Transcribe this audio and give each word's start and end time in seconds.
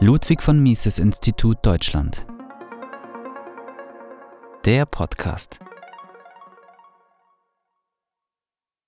Ludwig 0.00 0.44
von 0.44 0.62
Mises 0.62 1.00
Institut 1.00 1.58
Deutschland. 1.62 2.24
Der 4.64 4.86
Podcast. 4.86 5.58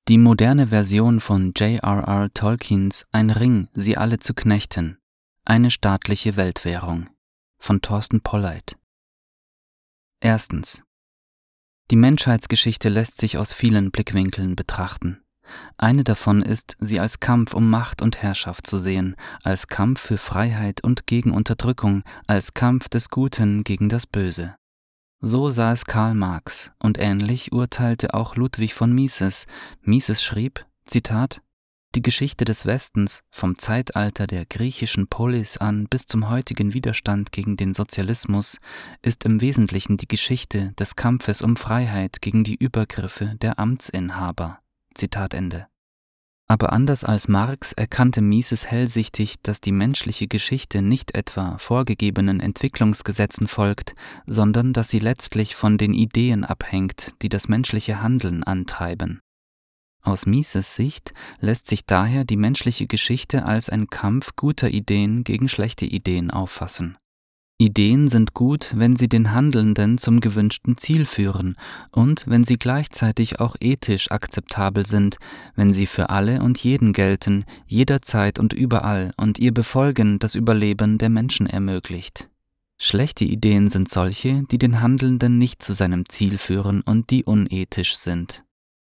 Die 0.07 0.19
moderne 0.19 0.69
Version 0.69 1.19
von 1.19 1.53
J.R.R. 1.57 2.33
Tolkiens 2.33 3.07
Ein 3.11 3.31
Ring, 3.31 3.67
sie 3.75 3.97
alle 3.97 4.21
zu 4.21 4.35
knechten. 4.35 4.99
Eine 5.45 5.73
staatliche 5.73 6.37
Weltwährung 6.37 7.09
von 7.59 7.83
Thorsten 7.83 8.21
Polleit. 8.21 8.77
Erstens. 10.21 10.85
Die 11.91 11.97
Menschheitsgeschichte 11.97 12.89
lässt 12.89 13.19
sich 13.19 13.37
aus 13.37 13.53
vielen 13.53 13.91
Blickwinkeln 13.91 14.55
betrachten. 14.55 15.25
Eine 15.77 16.05
davon 16.05 16.43
ist, 16.43 16.77
sie 16.81 17.01
als 17.01 17.21
Kampf 17.21 17.55
um 17.55 17.71
Macht 17.71 18.03
und 18.03 18.23
Herrschaft 18.23 18.67
zu 18.67 18.79
sehen, 18.79 19.17
als 19.43 19.67
Kampf 19.67 20.01
für 20.01 20.19
Freiheit 20.19 20.83
und 20.83 21.07
gegen 21.07 21.33
Unterdrückung, 21.33 22.03
als 22.27 22.55
Kampf 22.55 22.89
des 22.89 23.11
Guten 23.11 23.65
gegen 23.65 23.89
das 23.89 24.07
Böse. 24.07 24.57
So 25.21 25.51
sah 25.51 25.73
es 25.73 25.85
Karl 25.85 26.15
Marx, 26.15 26.71
und 26.79 26.99
ähnlich 26.99 27.53
urteilte 27.53 28.15
auch 28.15 28.37
Ludwig 28.37 28.73
von 28.73 28.93
Mises. 28.93 29.47
Mises 29.83 30.23
schrieb, 30.23 30.65
Zitat, 30.87 31.43
die 31.97 32.03
Geschichte 32.03 32.45
des 32.45 32.67
Westens, 32.67 33.23
vom 33.31 33.59
Zeitalter 33.59 34.29
der 34.29 34.47
griechischen 34.47 35.09
Polis 35.09 35.57
an 35.57 35.89
bis 35.89 36.07
zum 36.07 36.31
heutigen 36.31 36.73
Widerstand 36.73 37.33
gegen 37.33 37.57
den 37.57 37.75
Sozialismus, 37.75 38.59
ist 39.03 39.25
im 39.25 39.41
Wesentlichen 39.41 39.97
die 39.97 40.07
Geschichte 40.07 40.73
des 40.79 40.95
Kampfes 40.95 41.43
um 41.43 41.57
Freiheit 41.57 42.23
gegen 42.23 42.45
die 42.45 42.55
Übergriffe 42.55 43.35
der 43.43 43.59
Amtsinhaber. 43.59 44.61
Zitat 44.95 45.35
Ende. 45.35 45.67
Aber 46.51 46.73
anders 46.73 47.05
als 47.05 47.29
Marx 47.29 47.73
erkannte 47.73 48.23
Mises 48.23 48.67
hellsichtig, 48.67 49.37
dass 49.41 49.61
die 49.61 49.71
menschliche 49.71 50.27
Geschichte 50.27 50.83
nicht 50.83 51.15
etwa 51.15 51.57
vorgegebenen 51.59 52.41
Entwicklungsgesetzen 52.41 53.47
folgt, 53.47 53.95
sondern 54.27 54.73
dass 54.73 54.89
sie 54.89 54.99
letztlich 54.99 55.55
von 55.55 55.79
den 55.79 55.95
Ideen 55.95 56.45
abhängt, 56.45 57.15
die 57.23 57.29
das 57.29 57.47
menschliche 57.47 58.03
Handeln 58.03 58.43
antreiben. 58.43 59.21
Aus 60.03 60.27
Mises 60.27 60.75
Sicht 60.75 61.13
lässt 61.39 61.69
sich 61.69 61.87
daher 61.87 62.25
die 62.25 62.37
menschliche 62.37 62.89
Geschichte 62.89 63.45
als 63.45 63.69
ein 63.69 63.89
Kampf 63.89 64.35
guter 64.35 64.71
Ideen 64.71 65.23
gegen 65.23 65.49
schlechte 65.49 65.85
Ideen 65.87 66.33
auffassen. 66.33 66.97
Ideen 67.61 68.09
sind 68.09 68.33
gut, 68.33 68.73
wenn 68.75 68.97
sie 68.97 69.07
den 69.07 69.33
Handelnden 69.33 69.99
zum 69.99 70.21
gewünschten 70.21 70.79
Ziel 70.79 71.05
führen 71.05 71.57
und 71.93 72.25
wenn 72.27 72.43
sie 72.43 72.57
gleichzeitig 72.57 73.39
auch 73.39 73.55
ethisch 73.61 74.11
akzeptabel 74.11 74.87
sind, 74.87 75.19
wenn 75.57 75.71
sie 75.71 75.85
für 75.85 76.09
alle 76.09 76.43
und 76.43 76.65
jeden 76.65 76.95
gelten, 76.95 77.45
jederzeit 77.67 78.39
und 78.39 78.55
überall 78.55 79.13
und 79.19 79.39
ihr 79.39 79.53
Befolgen 79.53 80.19
das 80.19 80.37
Überleben 80.37 80.97
der 80.97 81.11
Menschen 81.11 81.47
ermöglicht. 81.47 82.31
Schlechte 82.79 83.27
Ideen 83.27 83.69
sind 83.69 83.91
solche, 83.91 84.43
die 84.51 84.57
den 84.57 84.81
Handelnden 84.81 85.37
nicht 85.37 85.63
zu 85.63 85.75
seinem 85.75 86.09
Ziel 86.09 86.39
führen 86.39 86.81
und 86.81 87.11
die 87.11 87.25
unethisch 87.25 87.95
sind. 87.95 88.43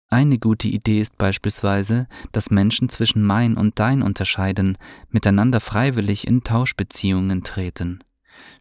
Eine 0.09 0.41
gute 0.41 0.67
Idee 0.67 1.01
ist 1.01 1.17
beispielsweise, 1.19 2.09
dass 2.33 2.51
Menschen 2.51 2.89
zwischen 2.89 3.23
mein 3.23 3.57
und 3.57 3.79
dein 3.79 4.03
unterscheiden, 4.03 4.77
miteinander 5.09 5.61
freiwillig 5.61 6.27
in 6.27 6.43
Tauschbeziehungen 6.43 7.45
treten. 7.45 8.01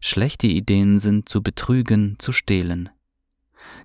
Schlechte 0.00 0.46
Ideen 0.46 0.98
sind 0.98 1.28
zu 1.28 1.42
betrügen, 1.42 2.16
zu 2.18 2.32
stehlen. 2.32 2.90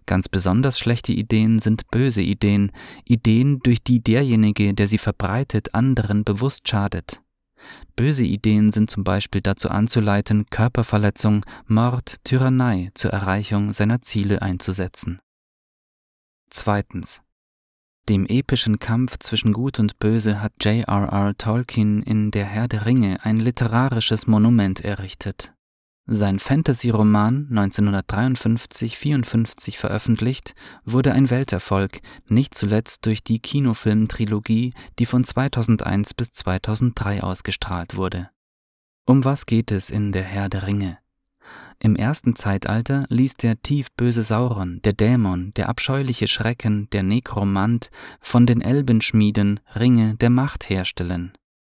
Ganz 0.06 0.30
besonders 0.30 0.80
schlechte 0.80 1.14
Ideen 1.14 1.60
sind 1.60 1.90
böse 1.90 2.22
Ideen, 2.22 2.72
Ideen, 3.06 3.60
durch 3.60 3.84
die 3.84 4.02
derjenige, 4.02 4.74
der 4.74 4.88
sie 4.88 4.98
verbreitet, 4.98 5.74
anderen 5.74 6.24
bewusst 6.24 6.68
schadet. 6.68 7.22
Böse 7.96 8.24
Ideen 8.24 8.72
sind 8.72 8.90
zum 8.90 9.04
Beispiel 9.04 9.42
dazu 9.42 9.70
anzuleiten, 9.70 10.48
Körperverletzung, 10.50 11.46
Mord, 11.68 12.18
Tyrannei 12.24 12.92
zur 12.96 13.12
Erreichung 13.12 13.74
seiner 13.74 14.02
Ziele 14.02 14.42
einzusetzen. 14.42 15.20
Zweitens. 16.50 17.22
Dem 18.10 18.26
epischen 18.26 18.80
Kampf 18.80 19.20
zwischen 19.20 19.54
Gut 19.54 19.80
und 19.80 20.00
Böse 20.00 20.42
hat 20.42 20.54
J.R.R. 20.60 21.38
Tolkien 21.38 22.02
in 22.02 22.32
Der 22.32 22.46
Herr 22.46 22.68
der 22.68 22.86
Ringe 22.88 23.24
ein 23.24 23.38
literarisches 23.38 24.26
Monument 24.26 24.84
errichtet. 24.84 25.54
Sein 26.14 26.40
Fantasy-Roman, 26.40 27.48
1953/54 27.50 29.78
veröffentlicht, 29.78 30.56
wurde 30.84 31.14
ein 31.14 31.30
Welterfolg, 31.30 32.02
nicht 32.28 32.54
zuletzt 32.54 33.06
durch 33.06 33.24
die 33.24 33.40
Kinofilm-Trilogie, 33.40 34.74
die 35.00 35.06
von 35.06 35.24
2001 35.24 36.14
bis 36.14 36.34
2003 36.34 37.24
ausgestrahlt 37.24 37.96
wurde. 37.96 38.30
Um 39.06 39.24
was 39.24 39.46
geht 39.46 39.72
es 39.72 39.90
in 39.90 40.12
Der 40.12 40.24
Herr 40.24 40.50
der 40.50 40.68
Ringe? 40.68 40.98
Im 41.80 41.96
ersten 41.96 42.36
Zeitalter 42.36 43.06
ließ 43.08 43.36
der 43.36 43.62
tiefböse 43.62 44.24
Sauron, 44.24 44.82
der 44.84 44.92
Dämon, 44.92 45.54
der 45.54 45.70
abscheuliche 45.70 46.28
Schrecken, 46.28 46.90
der 46.90 47.04
Nekromant, 47.04 47.90
von 48.20 48.46
den 48.46 48.60
Elbenschmieden 48.60 49.62
Ringe 49.78 50.16
der 50.16 50.30
Macht 50.30 50.70
herstellen. 50.70 51.32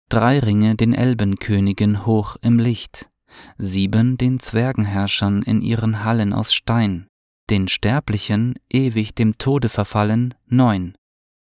Drei 0.08 0.38
Ringe 0.38 0.76
den 0.76 0.94
Elbenkönigen 0.94 2.06
hoch 2.06 2.36
im 2.40 2.60
Licht, 2.60 3.10
sieben 3.58 4.16
den 4.16 4.40
Zwergenherrschern 4.40 5.42
in 5.42 5.60
ihren 5.60 6.04
Hallen 6.04 6.32
aus 6.32 6.52
Stein, 6.52 7.06
den 7.50 7.68
Sterblichen, 7.68 8.54
ewig 8.70 9.14
dem 9.14 9.38
Tode 9.38 9.68
verfallen, 9.68 10.34
neun. 10.46 10.94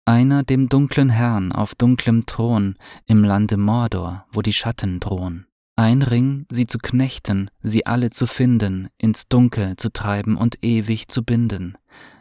Einer 0.05 0.43
dem 0.43 0.67
dunklen 0.67 1.09
Herrn 1.09 1.51
auf 1.51 1.75
dunklem 1.75 2.25
Thron 2.25 2.75
im 3.05 3.23
Lande 3.23 3.57
Mordor, 3.57 4.25
wo 4.31 4.41
die 4.41 4.53
Schatten 4.53 4.99
drohen. 4.99 5.45
Ein 5.75 6.01
Ring, 6.01 6.45
sie 6.49 6.67
zu 6.67 6.77
knechten, 6.77 7.49
sie 7.63 7.85
alle 7.85 8.11
zu 8.11 8.27
finden, 8.27 8.89
ins 8.97 9.27
Dunkel 9.27 9.75
zu 9.77 9.91
treiben 9.91 10.37
und 10.37 10.63
ewig 10.63 11.07
zu 11.07 11.23
binden, 11.23 11.77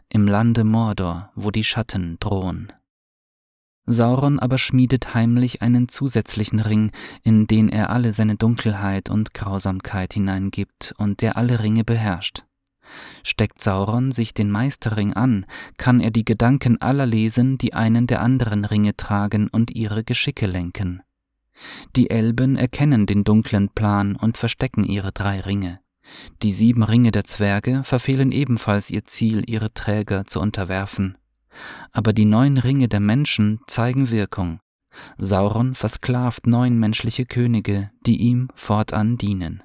im 0.08 0.26
Lande 0.26 0.64
Mordor, 0.64 1.32
wo 1.34 1.50
die 1.50 1.64
Schatten 1.64 2.18
drohen. 2.20 2.72
Sauron 3.86 4.38
aber 4.38 4.58
schmiedet 4.58 5.14
heimlich 5.14 5.60
einen 5.60 5.88
zusätzlichen 5.88 6.60
Ring, 6.60 6.92
in 7.22 7.46
den 7.46 7.68
er 7.68 7.90
alle 7.90 8.12
seine 8.12 8.36
Dunkelheit 8.36 9.10
und 9.10 9.34
Grausamkeit 9.34 10.14
hineingibt 10.14 10.94
und 10.98 11.20
der 11.20 11.36
alle 11.36 11.62
Ringe 11.62 11.84
beherrscht. 11.84 12.44
Steckt 13.22 13.62
Sauron 13.62 14.12
sich 14.12 14.34
den 14.34 14.50
Meisterring 14.50 15.14
an, 15.14 15.46
kann 15.78 16.00
er 16.00 16.10
die 16.10 16.24
Gedanken 16.24 16.80
aller 16.80 17.06
lesen, 17.06 17.58
die 17.58 17.74
einen 17.74 18.06
der 18.06 18.20
anderen 18.20 18.64
Ringe 18.64 18.96
tragen 18.96 19.48
und 19.48 19.70
ihre 19.70 20.04
Geschicke 20.04 20.46
lenken. 20.46 21.02
Die 21.96 22.10
Elben 22.10 22.56
erkennen 22.56 23.06
den 23.06 23.24
dunklen 23.24 23.68
Plan 23.70 24.16
und 24.16 24.36
verstecken 24.36 24.84
ihre 24.84 25.12
drei 25.12 25.40
Ringe. 25.40 25.80
Die 26.42 26.52
sieben 26.52 26.82
Ringe 26.82 27.10
der 27.10 27.24
Zwerge 27.24 27.82
verfehlen 27.84 28.32
ebenfalls 28.32 28.90
ihr 28.90 29.04
Ziel, 29.04 29.44
ihre 29.48 29.72
Träger 29.72 30.26
zu 30.26 30.40
unterwerfen. 30.40 31.16
Aber 31.92 32.12
die 32.12 32.24
neun 32.24 32.58
Ringe 32.58 32.88
der 32.88 33.00
Menschen 33.00 33.60
zeigen 33.66 34.10
Wirkung. 34.10 34.60
Sauron 35.18 35.74
versklavt 35.74 36.46
neun 36.46 36.78
menschliche 36.78 37.26
Könige, 37.26 37.90
die 38.06 38.18
ihm 38.18 38.48
fortan 38.54 39.16
dienen. 39.16 39.62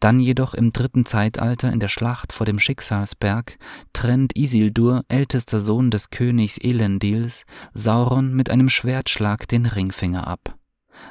Dann 0.00 0.20
jedoch 0.20 0.54
im 0.54 0.70
dritten 0.70 1.06
Zeitalter 1.06 1.72
in 1.72 1.80
der 1.80 1.88
Schlacht 1.88 2.32
vor 2.32 2.44
dem 2.44 2.58
Schicksalsberg 2.58 3.58
trennt 3.92 4.36
Isildur, 4.36 5.04
ältester 5.08 5.60
Sohn 5.60 5.90
des 5.90 6.10
Königs 6.10 6.58
Elendils, 6.58 7.44
Sauron 7.72 8.34
mit 8.34 8.50
einem 8.50 8.68
Schwertschlag 8.68 9.48
den 9.48 9.64
Ringfinger 9.64 10.26
ab. 10.26 10.58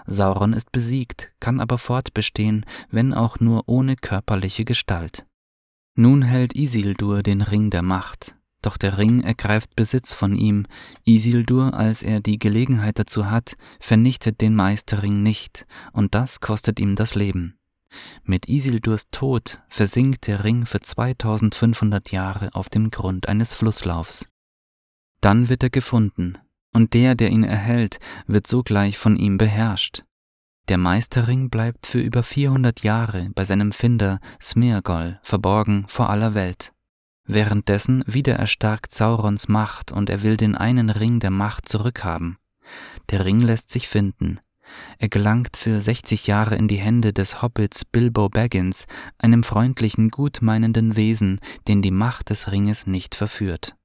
Sauron 0.06 0.54
ist 0.54 0.72
besiegt, 0.72 1.32
kann 1.40 1.60
aber 1.60 1.78
fortbestehen, 1.78 2.66
wenn 2.90 3.14
auch 3.14 3.40
nur 3.40 3.64
ohne 3.68 3.96
körperliche 3.96 4.66
Gestalt. 4.66 5.26
Nun 5.96 6.22
hält 6.22 6.56
Isildur 6.56 7.24
den 7.24 7.42
Ring 7.42 7.70
der 7.70 7.82
Macht, 7.82 8.36
doch 8.66 8.78
der 8.78 8.98
Ring 8.98 9.22
ergreift 9.22 9.76
Besitz 9.76 10.14
von 10.14 10.36
ihm. 10.36 10.66
Isildur, 11.04 11.74
als 11.74 12.04
er 12.04 12.20
die 12.20 12.40
Gelegenheit 12.40 13.00
dazu 13.00 13.30
hat, 13.30 13.56
vernichtet 13.80 14.42
den 14.42 14.56
Meisterring 14.56 15.24
nicht, 15.24 15.66
und 15.94 16.16
das 16.16 16.40
kostet 16.40 16.80
ihm 16.80 16.96
das 16.96 17.16
Leben. 17.16 17.58
Mit 18.24 18.50
Isildurs 18.50 19.04
Tod 19.12 19.62
versinkt 19.70 20.28
der 20.28 20.44
Ring 20.44 20.66
für 20.66 20.80
2500 20.80 22.12
Jahre 22.12 22.54
auf 22.54 22.70
dem 22.70 22.90
Grund 22.92 23.30
eines 23.30 23.54
Flusslaufs. 23.54 24.28
Dann 25.22 25.50
wird 25.50 25.64
er 25.64 25.70
gefunden, 25.70 26.38
und 26.74 26.94
der, 26.94 27.16
der 27.16 27.30
ihn 27.30 27.44
erhält, 27.44 28.00
wird 28.28 28.48
sogleich 28.48 28.98
von 28.98 29.16
ihm 29.16 29.38
beherrscht. 29.38 30.04
Der 30.68 30.78
Meisterring 30.78 31.50
bleibt 31.50 31.86
für 31.86 32.00
über 32.00 32.24
400 32.24 32.84
Jahre 32.84 33.30
bei 33.36 33.46
seinem 33.46 33.72
Finder 33.72 34.20
Smeargol 34.42 35.20
verborgen 35.22 35.86
vor 35.88 36.10
aller 36.10 36.34
Welt. 36.34 36.75
Währenddessen 37.28 38.04
wieder 38.06 38.36
erstarkt 38.36 38.94
Saurons 38.94 39.48
Macht 39.48 39.92
und 39.92 40.10
er 40.10 40.22
will 40.22 40.38
den 40.38 40.56
einen 40.56 40.90
Ring 40.90 41.20
der 41.20 41.32
Macht 41.32 41.68
zurückhaben. 41.68 42.38
Der 43.10 43.26
Ring 43.26 43.40
lässt 43.40 43.72
sich 43.72 43.88
finden. 43.88 44.40
Er 45.00 45.10
gelangt 45.10 45.58
für 45.58 45.82
60 45.82 46.28
Jahre 46.28 46.56
in 46.56 46.68
die 46.68 46.78
Hände 46.78 47.14
des 47.14 47.42
Hobbits 47.42 47.86
Bilbo 47.86 48.30
Baggins, 48.30 48.86
einem 49.18 49.44
freundlichen, 49.44 50.10
gutmeinenden 50.10 50.96
Wesen, 50.96 51.40
den 51.68 51.82
die 51.82 51.92
Macht 51.92 52.30
des 52.30 52.52
Ringes 52.52 52.88
nicht 52.88 53.16
verführt. 53.16 53.76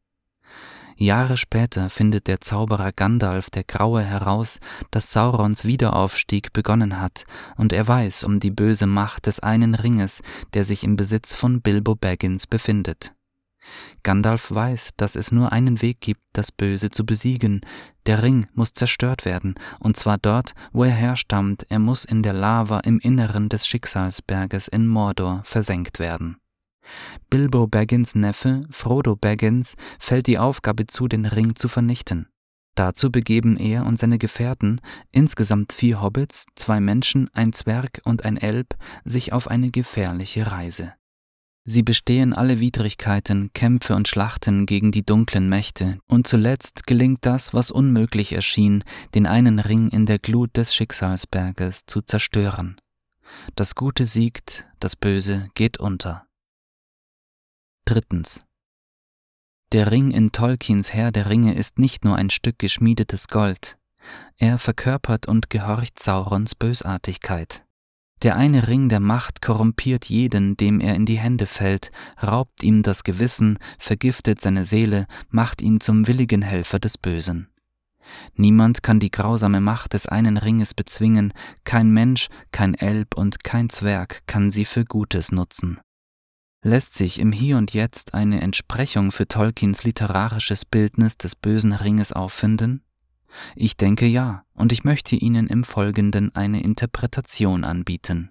Jahre 0.97 1.39
später 1.39 1.89
findet 1.89 2.27
der 2.27 2.43
Zauberer 2.43 2.93
Gandalf 2.93 3.49
der 3.49 3.65
Graue 3.65 4.03
heraus, 4.03 4.61
dass 4.91 5.13
Saurons 5.13 5.65
Wiederaufstieg 5.65 6.53
begonnen 6.53 7.01
hat, 7.01 7.25
und 7.57 7.73
er 7.73 7.89
weiß 7.89 8.25
um 8.25 8.39
die 8.39 8.51
böse 8.51 8.87
Macht 8.87 9.27
des 9.27 9.41
einen 9.41 9.75
Ringes, 9.75 10.21
der 10.53 10.67
sich 10.67 10.85
im 10.85 10.97
Besitz 10.97 11.35
von 11.35 11.63
Bilbo 11.63 11.95
Baggins 11.95 12.47
befindet. 12.47 13.15
Gandalf 14.03 14.51
weiß, 14.51 14.91
dass 14.97 15.17
es 15.17 15.33
nur 15.33 15.53
einen 15.53 15.83
Weg 15.83 16.01
gibt, 16.01 16.23
das 16.33 16.53
Böse 16.53 16.91
zu 16.91 17.05
besiegen. 17.05 17.61
Der 18.07 18.23
Ring 18.23 18.47
muss 18.55 18.73
zerstört 18.73 19.25
werden, 19.25 19.55
und 19.79 19.97
zwar 19.97 20.19
dort, 20.19 20.53
wo 20.73 20.85
er 20.85 20.91
herstammt, 20.91 21.67
er 21.69 21.79
muss 21.79 22.05
in 22.05 22.23
der 22.23 22.33
Lava 22.33 22.81
im 22.81 22.99
Inneren 22.99 23.49
des 23.49 23.67
Schicksalsberges 23.67 24.69
in 24.69 24.87
Mordor 24.87 25.43
versenkt 25.45 25.99
werden. 25.99 26.37
Bilbo 27.29 27.67
Baggins 27.67 28.15
Neffe, 28.15 28.67
Frodo 28.71 29.17
Baggins, 29.17 29.75
fällt 29.99 30.27
die 30.27 30.39
Aufgabe 30.39 30.87
zu, 30.87 31.09
den 31.09 31.27
Ring 31.27 31.55
zu 31.55 31.69
vernichten. 31.69 32.27
Dazu 32.75 33.11
begeben 33.11 33.57
er 33.57 33.85
und 33.85 33.99
seine 33.99 34.19
Gefährten, 34.19 34.81
insgesamt 35.11 35.73
vier 35.73 36.01
Hobbits, 36.01 36.47
zwei 36.55 36.81
Menschen, 36.81 37.29
ein 37.35 37.53
Zwerg 37.53 38.01
und 38.05 38.25
ein 38.25 38.37
Elb, 38.37 38.75
sich 39.05 39.33
auf 39.33 39.49
eine 39.49 39.71
gefährliche 39.71 40.51
Reise. 40.51 40.95
Sie 41.71 41.85
bestehen 41.85 42.33
alle 42.33 42.59
Widrigkeiten, 42.59 43.53
Kämpfe 43.53 43.95
und 43.95 44.09
Schlachten 44.09 44.67
gegen 44.67 44.91
die 44.91 45.07
dunklen 45.07 45.49
Mächte, 45.49 46.01
und 46.09 46.27
zuletzt 46.27 46.85
gelingt 46.89 47.25
das, 47.25 47.55
was 47.55 47.71
unmöglich 47.71 48.33
erschien, 48.33 48.83
den 49.15 49.25
einen 49.25 49.61
Ring 49.61 49.89
in 49.89 50.05
der 50.05 50.19
Glut 50.19 50.57
des 50.57 50.75
Schicksalsberges 50.75 51.87
zu 51.87 52.03
zerstören. 52.03 52.81
Das 53.55 53.77
Gute 53.77 54.07
siegt, 54.07 54.67
das 54.81 54.97
Böse 54.97 55.49
geht 55.55 55.79
unter. 55.79 56.27
Drittens. 57.85 58.45
Der 59.71 59.93
Ring 59.93 60.11
in 60.11 60.33
Tolkiens 60.33 60.93
Herr 60.93 61.13
der 61.13 61.31
Ringe 61.31 61.55
ist 61.55 61.79
nicht 61.79 62.05
nur 62.05 62.17
ein 62.17 62.31
Stück 62.31 62.59
geschmiedetes 62.59 63.29
Gold, 63.29 63.79
er 64.39 64.59
verkörpert 64.59 65.29
und 65.29 65.51
gehorcht 65.51 66.01
Saurons 66.01 66.57
Bösartigkeit. 66.57 67.65
Der 68.23 68.37
eine 68.37 68.69
Ring 68.69 68.91
der 68.91 69.01
Macht 69.01 69.41
korrumpiert 69.41 70.07
jeden, 70.07 70.57
dem 70.57 70.81
er 70.81 70.95
in 70.95 71.07
die 71.07 71.19
Hände 71.19 71.47
fällt, 71.47 71.91
raubt 72.23 72.63
ihm 72.63 72.83
das 72.83 73.03
Gewissen, 73.03 73.59
vergiftet 73.79 74.43
seine 74.43 74.67
Seele, 74.67 75.07
macht 75.31 75.63
ihn 75.63 75.81
zum 75.81 76.07
willigen 76.07 76.43
Helfer 76.43 76.79
des 76.79 76.99
Bösen. 76.99 77.49
Niemand 78.35 78.83
kann 78.83 79.01
die 79.01 79.11
grausame 79.11 79.61
Macht 79.61 79.95
des 79.95 80.07
einen 80.07 80.37
Ringes 80.37 80.75
bezwingen, 80.75 81.33
kein 81.65 81.91
Mensch, 81.91 82.29
kein 82.53 82.75
Elb 82.75 83.15
und 83.15 83.45
kein 83.45 83.71
Zwerg 83.71 84.27
kann 84.27 84.51
sie 84.51 84.65
für 84.65 84.85
Gutes 84.85 85.33
nutzen. 85.33 85.81
Lässt 86.63 86.95
sich 86.95 87.19
im 87.21 87.33
Hier 87.33 87.57
und 87.57 87.73
Jetzt 87.73 88.13
eine 88.13 88.43
Entsprechung 88.43 89.13
für 89.13 89.27
Tolkiens 89.27 89.85
literarisches 89.85 90.67
Bildnis 90.67 91.17
des 91.17 91.35
bösen 91.35 91.73
Ringes 91.73 92.13
auffinden? 92.13 92.83
Ich 93.55 93.77
denke 93.77 94.07
ja, 94.07 94.45
und 94.55 94.73
ich 94.73 94.85
möchte 94.85 95.17
Ihnen 95.17 95.47
im 95.47 95.65
Folgenden 95.65 96.35
eine 96.35 96.63
Interpretation 96.63 97.65
anbieten. 97.65 98.31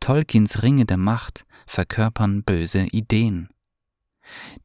Tolkiens 0.00 0.62
Ringe 0.62 0.86
der 0.86 0.96
Macht 0.96 1.46
verkörpern 1.66 2.42
böse 2.42 2.86
Ideen. 2.92 3.48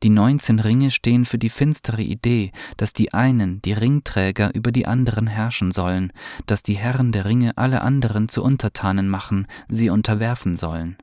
Die 0.01 0.09
19 0.09 0.59
Ringe 0.59 0.89
stehen 0.89 1.23
für 1.25 1.37
die 1.37 1.49
finstere 1.49 2.01
Idee, 2.01 2.51
dass 2.77 2.93
die 2.93 3.13
einen, 3.13 3.61
die 3.61 3.73
Ringträger, 3.73 4.53
über 4.55 4.71
die 4.71 4.87
anderen 4.87 5.27
herrschen 5.27 5.71
sollen, 5.71 6.11
dass 6.47 6.63
die 6.63 6.77
Herren 6.77 7.11
der 7.11 7.25
Ringe 7.25 7.57
alle 7.57 7.81
anderen 7.81 8.27
zu 8.27 8.43
Untertanen 8.43 9.07
machen, 9.07 9.45
sie 9.69 9.89
unterwerfen 9.89 10.57
sollen. 10.57 10.97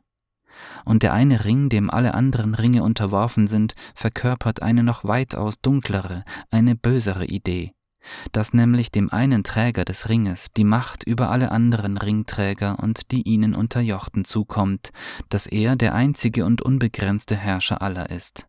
Und 0.85 1.05
der 1.05 1.13
eine 1.13 1.45
Ring, 1.45 1.69
dem 1.69 1.89
alle 1.89 2.15
anderen 2.15 2.55
Ringe 2.55 2.83
unterworfen 2.83 3.47
sind, 3.47 3.77
verkörpert 3.95 4.61
eine 4.61 4.83
noch 4.83 5.05
weitaus 5.05 5.61
dunklere, 5.61 6.25
eine 6.51 6.75
bösere 6.75 7.27
Idee, 7.27 7.75
dass 8.33 8.53
nämlich 8.53 8.91
dem 8.91 9.13
einen 9.13 9.45
Träger 9.45 9.85
des 9.85 10.09
Ringes 10.09 10.49
die 10.57 10.65
Macht 10.65 11.05
über 11.05 11.31
alle 11.31 11.51
anderen 11.51 11.99
Ringträger 11.99 12.79
und 12.81 13.11
die 13.11 13.23
ihnen 13.23 13.55
Unterjochten 13.55 14.25
zukommt, 14.25 14.91
dass 15.29 15.47
er 15.47 15.77
der 15.77 15.95
einzige 15.95 16.45
und 16.45 16.63
unbegrenzte 16.63 17.37
Herrscher 17.37 17.83
aller 17.83 18.11
ist. 18.11 18.47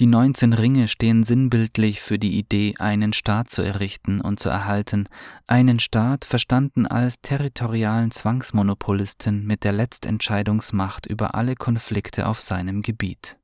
Die 0.00 0.06
19 0.06 0.54
Ringe 0.54 0.88
stehen 0.88 1.22
sinnbildlich 1.22 2.00
für 2.00 2.18
die 2.18 2.36
Idee, 2.36 2.74
einen 2.80 3.12
Staat 3.12 3.48
zu 3.48 3.62
errichten 3.62 4.20
und 4.20 4.40
zu 4.40 4.48
erhalten, 4.48 5.08
einen 5.46 5.78
Staat 5.78 6.24
verstanden 6.24 6.84
als 6.88 7.20
territorialen 7.20 8.10
Zwangsmonopolisten 8.10 9.46
mit 9.46 9.62
der 9.62 9.70
Letztentscheidungsmacht 9.70 11.06
über 11.06 11.36
alle 11.36 11.54
Konflikte 11.54 12.26
auf 12.26 12.40
seinem 12.40 12.82
Gebiet. 12.82 13.38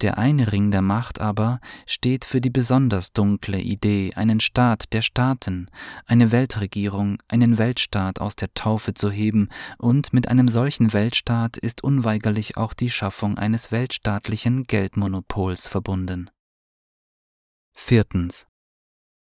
Der 0.00 0.16
eine 0.16 0.50
Ring 0.50 0.70
der 0.70 0.80
Macht 0.80 1.20
aber 1.20 1.60
steht 1.86 2.24
für 2.24 2.40
die 2.40 2.48
besonders 2.48 3.12
dunkle 3.12 3.60
Idee, 3.60 4.14
einen 4.14 4.40
Staat 4.40 4.92
der 4.94 5.02
Staaten, 5.02 5.68
eine 6.06 6.32
Weltregierung, 6.32 7.18
einen 7.28 7.58
Weltstaat 7.58 8.20
aus 8.20 8.34
der 8.34 8.54
Taufe 8.54 8.94
zu 8.94 9.10
heben, 9.10 9.48
und 9.76 10.12
mit 10.14 10.28
einem 10.28 10.48
solchen 10.48 10.94
Weltstaat 10.94 11.58
ist 11.58 11.84
unweigerlich 11.84 12.56
auch 12.56 12.72
die 12.72 12.88
Schaffung 12.88 13.36
eines 13.36 13.72
weltstaatlichen 13.72 14.64
Geldmonopols 14.64 15.66
verbunden. 15.66 16.30
Viertens. 17.72 18.46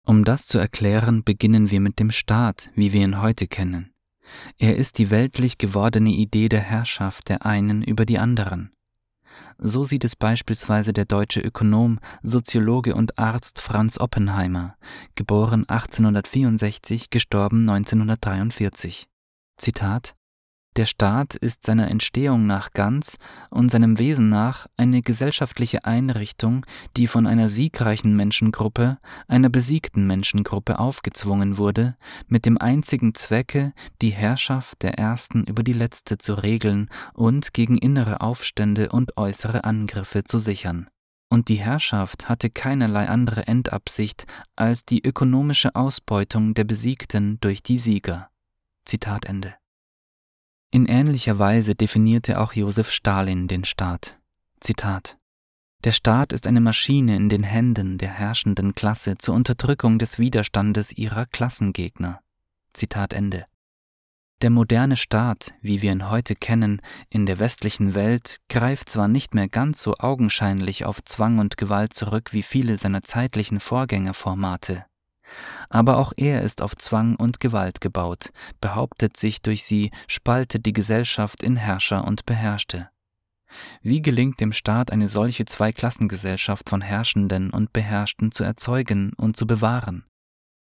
Um 0.06 0.24
das 0.24 0.48
zu 0.48 0.58
erklären, 0.60 1.24
beginnen 1.24 1.72
wir 1.72 1.80
mit 1.80 2.00
dem 2.00 2.12
Staat, 2.12 2.72
wie 2.76 2.94
wir 2.94 3.04
ihn 3.04 3.22
heute 3.22 3.48
kennen. 3.48 3.94
Er 4.58 4.76
ist 4.78 4.98
die 4.98 5.10
weltlich 5.10 5.58
gewordene 5.58 6.12
Idee 6.12 6.50
der 6.50 6.62
Herrschaft 6.62 7.30
der 7.30 7.46
einen 7.46 7.84
über 7.84 8.06
die 8.06 8.20
anderen. 8.20 8.72
So 9.58 9.84
sieht 9.84 10.04
es 10.04 10.16
beispielsweise 10.16 10.94
der 10.94 11.06
deutsche 11.06 11.40
Ökonom, 11.40 12.00
Soziologe 12.24 12.96
und 12.96 13.18
Arzt 13.20 13.60
Franz 13.60 14.00
Oppenheimer, 14.00 14.76
geboren 15.16 15.68
1864, 15.68 17.10
gestorben 17.10 17.70
1943. 17.70 19.08
Zitat 19.58 20.16
der 20.78 20.86
Staat 20.86 21.36
ist 21.36 21.66
seiner 21.66 21.92
Entstehung 21.92 22.46
nach 22.46 22.72
ganz 22.72 23.18
und 23.50 23.70
seinem 23.70 24.00
Wesen 24.00 24.30
nach 24.30 24.68
eine 24.78 25.02
gesellschaftliche 25.02 25.84
Einrichtung, 25.84 26.66
die 26.96 27.08
von 27.08 27.28
einer 27.28 27.50
siegreichen 27.50 28.16
Menschengruppe 28.16 28.98
einer 29.28 29.50
besiegten 29.50 30.08
Menschengruppe 30.08 30.80
aufgezwungen 30.80 31.58
wurde, 31.58 31.98
mit 32.28 32.46
dem 32.46 32.58
einzigen 32.58 33.14
Zwecke, 33.16 33.74
die 34.02 34.12
Herrschaft 34.12 34.82
der 34.84 34.98
Ersten 34.98 35.44
über 35.44 35.64
die 35.64 35.74
Letzte 35.74 36.18
zu 36.18 36.36
regeln 36.36 36.90
und 37.14 37.54
gegen 37.54 37.78
innere 37.78 38.22
Aufstände 38.22 38.90
und 38.90 39.18
äußere 39.18 39.66
Angriffe 39.66 40.24
zu 40.24 40.40
sichern. 40.40 40.88
Und 41.30 41.50
die 41.50 41.56
Herrschaft 41.56 42.30
hatte 42.30 42.50
keinerlei 42.50 43.08
andere 43.08 43.48
Endabsicht 43.48 44.26
als 44.56 44.86
die 44.86 45.04
ökonomische 45.04 45.76
Ausbeutung 45.76 46.54
der 46.54 46.66
Besiegten 46.66 47.40
durch 47.40 47.64
die 47.64 47.78
Sieger. 47.78 48.30
Zitat 48.86 49.26
Ende. 49.26 49.61
In 50.74 50.86
ähnlicher 50.86 51.38
Weise 51.38 51.76
definierte 51.76 52.40
auch 52.40 52.54
Josef 52.54 52.92
Stalin 52.92 53.50
den 53.50 53.66
Staat. 53.66 54.18
Zitat 54.62 55.18
Der 55.84 55.92
Staat 55.92 56.32
ist 56.32 56.48
eine 56.48 56.62
Maschine 56.62 57.18
in 57.18 57.28
den 57.28 57.44
Händen 57.44 57.98
der 57.98 58.08
herrschenden 58.08 58.74
Klasse 58.74 59.18
zur 59.18 59.36
Unterdrückung 59.36 60.00
des 60.00 60.18
Widerstandes 60.18 60.94
ihrer 60.94 61.26
Klassengegner. 61.26 62.22
Zitat 62.72 63.12
Ende. 63.12 63.48
Der 64.42 64.50
moderne 64.50 64.96
Staat, 64.96 65.54
wie 65.62 65.82
wir 65.82 65.92
ihn 65.92 66.10
heute 66.10 66.36
kennen, 66.36 66.82
in 67.10 67.26
der 67.26 67.40
westlichen 67.40 67.94
Welt, 67.94 68.38
greift 68.48 68.90
zwar 68.90 69.10
nicht 69.10 69.36
mehr 69.36 69.50
ganz 69.50 69.82
so 69.82 69.96
augenscheinlich 69.98 70.86
auf 70.86 71.04
Zwang 71.04 71.40
und 71.40 71.58
Gewalt 71.58 71.94
zurück 71.94 72.30
wie 72.32 72.44
viele 72.44 72.78
seiner 72.78 73.04
zeitlichen 73.04 73.60
Vorgängerformate, 73.60 74.86
aber 75.70 75.98
auch 75.98 76.14
er 76.18 76.42
ist 76.42 76.62
auf 76.62 76.76
Zwang 76.76 77.16
und 77.16 77.40
Gewalt 77.40 77.82
gebaut, 77.82 78.32
behauptet 78.60 79.18
sich 79.18 79.42
durch 79.42 79.64
sie, 79.64 79.92
spaltet 80.08 80.66
die 80.66 80.74
Gesellschaft 80.74 81.44
in 81.44 81.56
Herrscher 81.56 82.06
und 82.06 82.26
Beherrschte. 82.26 82.90
Wie 83.82 84.02
gelingt 84.02 84.40
dem 84.40 84.54
Staat 84.54 84.92
eine 84.92 85.08
solche 85.08 85.46
Zweiklassengesellschaft 85.46 86.70
von 86.70 86.82
Herrschenden 86.82 87.50
und 87.50 87.74
Beherrschten 87.74 88.32
zu 88.32 88.44
erzeugen 88.44 89.14
und 89.18 89.36
zu 89.36 89.46
bewahren? 89.46 90.06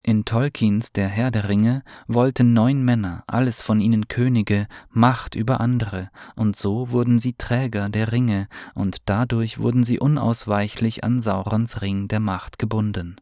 In 0.02 0.24
Tolkiens 0.24 0.92
Der 0.92 1.08
Herr 1.08 1.30
der 1.30 1.50
Ringe 1.50 1.82
wollten 2.08 2.54
neun 2.54 2.82
Männer, 2.82 3.22
alles 3.26 3.60
von 3.60 3.80
ihnen 3.80 4.08
Könige, 4.08 4.66
Macht 4.88 5.34
über 5.34 5.60
andere, 5.60 6.08
und 6.36 6.56
so 6.56 6.90
wurden 6.90 7.18
sie 7.18 7.34
Träger 7.34 7.90
der 7.90 8.10
Ringe, 8.10 8.48
und 8.74 9.08
dadurch 9.10 9.58
wurden 9.58 9.84
sie 9.84 9.98
unausweichlich 9.98 11.04
an 11.04 11.20
Saurons 11.20 11.82
Ring 11.82 12.08
der 12.08 12.20
Macht 12.20 12.58
gebunden. 12.58 13.16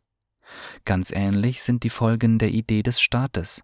Ganz 0.85 1.13
ähnlich 1.13 1.63
sind 1.63 1.83
die 1.83 1.91
Folgen 1.91 2.39
der 2.39 2.51
Idee 2.51 2.83
des 2.83 3.01
Staates. 3.01 3.63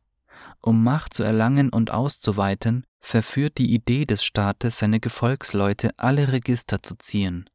Um 0.60 0.82
Macht 0.82 1.14
zu 1.14 1.22
erlangen 1.22 1.70
und 1.70 1.90
auszuweiten, 1.90 2.84
verführt 3.00 3.58
die 3.58 3.72
Idee 3.74 4.04
des 4.04 4.24
Staates 4.24 4.78
seine 4.78 5.00
Gefolgsleute, 5.00 5.90
alle 5.96 6.32
Register 6.32 6.82
zu 6.82 6.96
ziehen. 6.96 7.48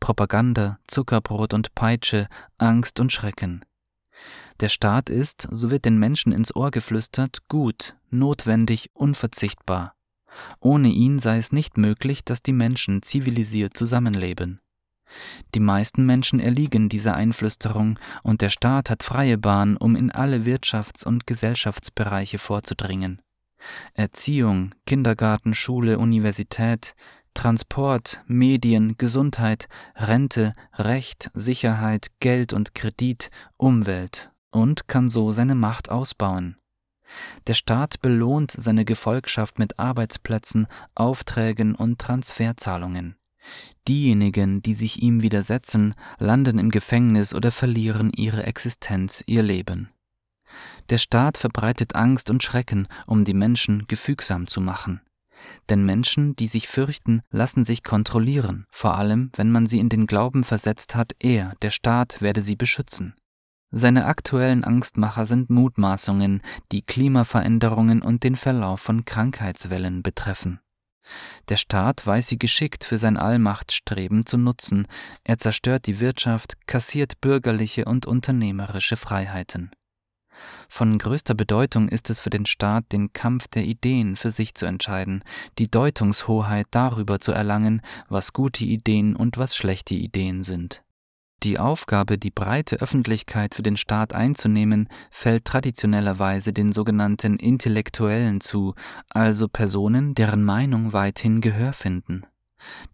Propaganda, 0.00 0.78
Zuckerbrot 0.86 1.54
und 1.54 1.74
Peitsche, 1.74 2.28
Angst 2.58 3.00
und 3.00 3.12
Schrecken. 3.12 3.64
Der 4.60 4.68
Staat 4.68 5.10
ist, 5.10 5.48
so 5.50 5.70
wird 5.70 5.84
den 5.84 5.98
Menschen 5.98 6.32
ins 6.32 6.54
Ohr 6.54 6.70
geflüstert, 6.70 7.48
gut, 7.48 7.96
notwendig, 8.10 8.90
unverzichtbar. 8.92 9.96
Ohne 10.60 10.88
ihn 10.88 11.18
sei 11.18 11.36
es 11.38 11.52
nicht 11.52 11.76
möglich, 11.76 12.24
dass 12.24 12.42
die 12.42 12.52
Menschen 12.52 13.02
zivilisiert 13.02 13.76
zusammenleben. 13.76 14.61
Die 15.54 15.60
meisten 15.60 16.04
Menschen 16.06 16.40
erliegen 16.40 16.88
dieser 16.88 17.14
Einflüsterung 17.14 17.98
und 18.22 18.40
der 18.40 18.50
Staat 18.50 18.90
hat 18.90 19.02
freie 19.02 19.38
Bahn, 19.38 19.76
um 19.76 19.96
in 19.96 20.10
alle 20.10 20.38
Wirtschafts- 20.38 21.06
und 21.06 21.26
Gesellschaftsbereiche 21.26 22.38
vorzudringen. 22.38 23.20
Erziehung, 23.94 24.74
Kindergarten, 24.86 25.54
Schule, 25.54 25.98
Universität, 25.98 26.94
Transport, 27.34 28.22
Medien, 28.26 28.96
Gesundheit, 28.98 29.68
Rente, 29.96 30.54
Recht, 30.74 31.30
Sicherheit, 31.34 32.08
Geld 32.20 32.52
und 32.52 32.74
Kredit, 32.74 33.30
Umwelt 33.56 34.30
und 34.50 34.86
kann 34.86 35.08
so 35.08 35.32
seine 35.32 35.54
Macht 35.54 35.90
ausbauen. 35.90 36.56
Der 37.46 37.54
Staat 37.54 38.00
belohnt 38.00 38.50
seine 38.50 38.84
Gefolgschaft 38.84 39.58
mit 39.58 39.78
Arbeitsplätzen, 39.78 40.66
Aufträgen 40.94 41.74
und 41.74 41.98
Transferzahlungen. 41.98 43.16
Diejenigen, 43.88 44.62
die 44.62 44.74
sich 44.74 45.02
ihm 45.02 45.22
widersetzen, 45.22 45.94
landen 46.18 46.58
im 46.58 46.70
Gefängnis 46.70 47.34
oder 47.34 47.50
verlieren 47.50 48.12
ihre 48.16 48.44
Existenz, 48.44 49.22
ihr 49.26 49.42
Leben. 49.42 49.90
Der 50.90 50.98
Staat 50.98 51.38
verbreitet 51.38 51.94
Angst 51.94 52.30
und 52.30 52.42
Schrecken, 52.42 52.86
um 53.06 53.24
die 53.24 53.34
Menschen 53.34 53.86
gefügsam 53.86 54.46
zu 54.46 54.60
machen. 54.60 55.00
Denn 55.68 55.84
Menschen, 55.84 56.36
die 56.36 56.46
sich 56.46 56.68
fürchten, 56.68 57.22
lassen 57.30 57.64
sich 57.64 57.82
kontrollieren, 57.82 58.66
vor 58.70 58.96
allem 58.96 59.30
wenn 59.34 59.50
man 59.50 59.66
sie 59.66 59.80
in 59.80 59.88
den 59.88 60.06
Glauben 60.06 60.44
versetzt 60.44 60.94
hat, 60.94 61.12
er, 61.18 61.54
der 61.62 61.70
Staat, 61.70 62.22
werde 62.22 62.42
sie 62.42 62.56
beschützen. 62.56 63.14
Seine 63.74 64.04
aktuellen 64.04 64.64
Angstmacher 64.64 65.24
sind 65.24 65.48
Mutmaßungen, 65.48 66.42
die 66.72 66.82
Klimaveränderungen 66.82 68.02
und 68.02 68.22
den 68.22 68.36
Verlauf 68.36 68.80
von 68.80 69.04
Krankheitswellen 69.04 70.02
betreffen. 70.02 70.60
Der 71.48 71.56
Staat 71.56 72.06
weiß 72.06 72.28
sie 72.28 72.38
geschickt 72.38 72.84
für 72.84 72.98
sein 72.98 73.16
Allmachtstreben 73.16 74.26
zu 74.26 74.38
nutzen, 74.38 74.86
er 75.24 75.38
zerstört 75.38 75.86
die 75.86 76.00
Wirtschaft, 76.00 76.56
kassiert 76.66 77.20
bürgerliche 77.20 77.84
und 77.84 78.06
unternehmerische 78.06 78.96
Freiheiten. 78.96 79.70
Von 80.68 80.98
größter 80.98 81.34
Bedeutung 81.34 81.88
ist 81.88 82.10
es 82.10 82.20
für 82.20 82.30
den 82.30 82.46
Staat, 82.46 82.92
den 82.92 83.12
Kampf 83.12 83.48
der 83.48 83.64
Ideen 83.64 84.16
für 84.16 84.30
sich 84.30 84.54
zu 84.54 84.66
entscheiden, 84.66 85.22
die 85.58 85.70
Deutungshoheit 85.70 86.66
darüber 86.70 87.20
zu 87.20 87.32
erlangen, 87.32 87.82
was 88.08 88.32
gute 88.32 88.64
Ideen 88.64 89.14
und 89.14 89.38
was 89.38 89.54
schlechte 89.54 89.94
Ideen 89.94 90.42
sind. 90.42 90.82
Die 91.42 91.58
Aufgabe, 91.58 92.18
die 92.18 92.30
breite 92.30 92.80
Öffentlichkeit 92.80 93.56
für 93.56 93.64
den 93.64 93.76
Staat 93.76 94.14
einzunehmen, 94.14 94.88
fällt 95.10 95.44
traditionellerweise 95.44 96.52
den 96.52 96.70
sogenannten 96.70 97.36
Intellektuellen 97.36 98.40
zu, 98.40 98.74
also 99.08 99.48
Personen, 99.48 100.14
deren 100.14 100.44
Meinung 100.44 100.92
weithin 100.92 101.40
Gehör 101.40 101.72
finden. 101.72 102.24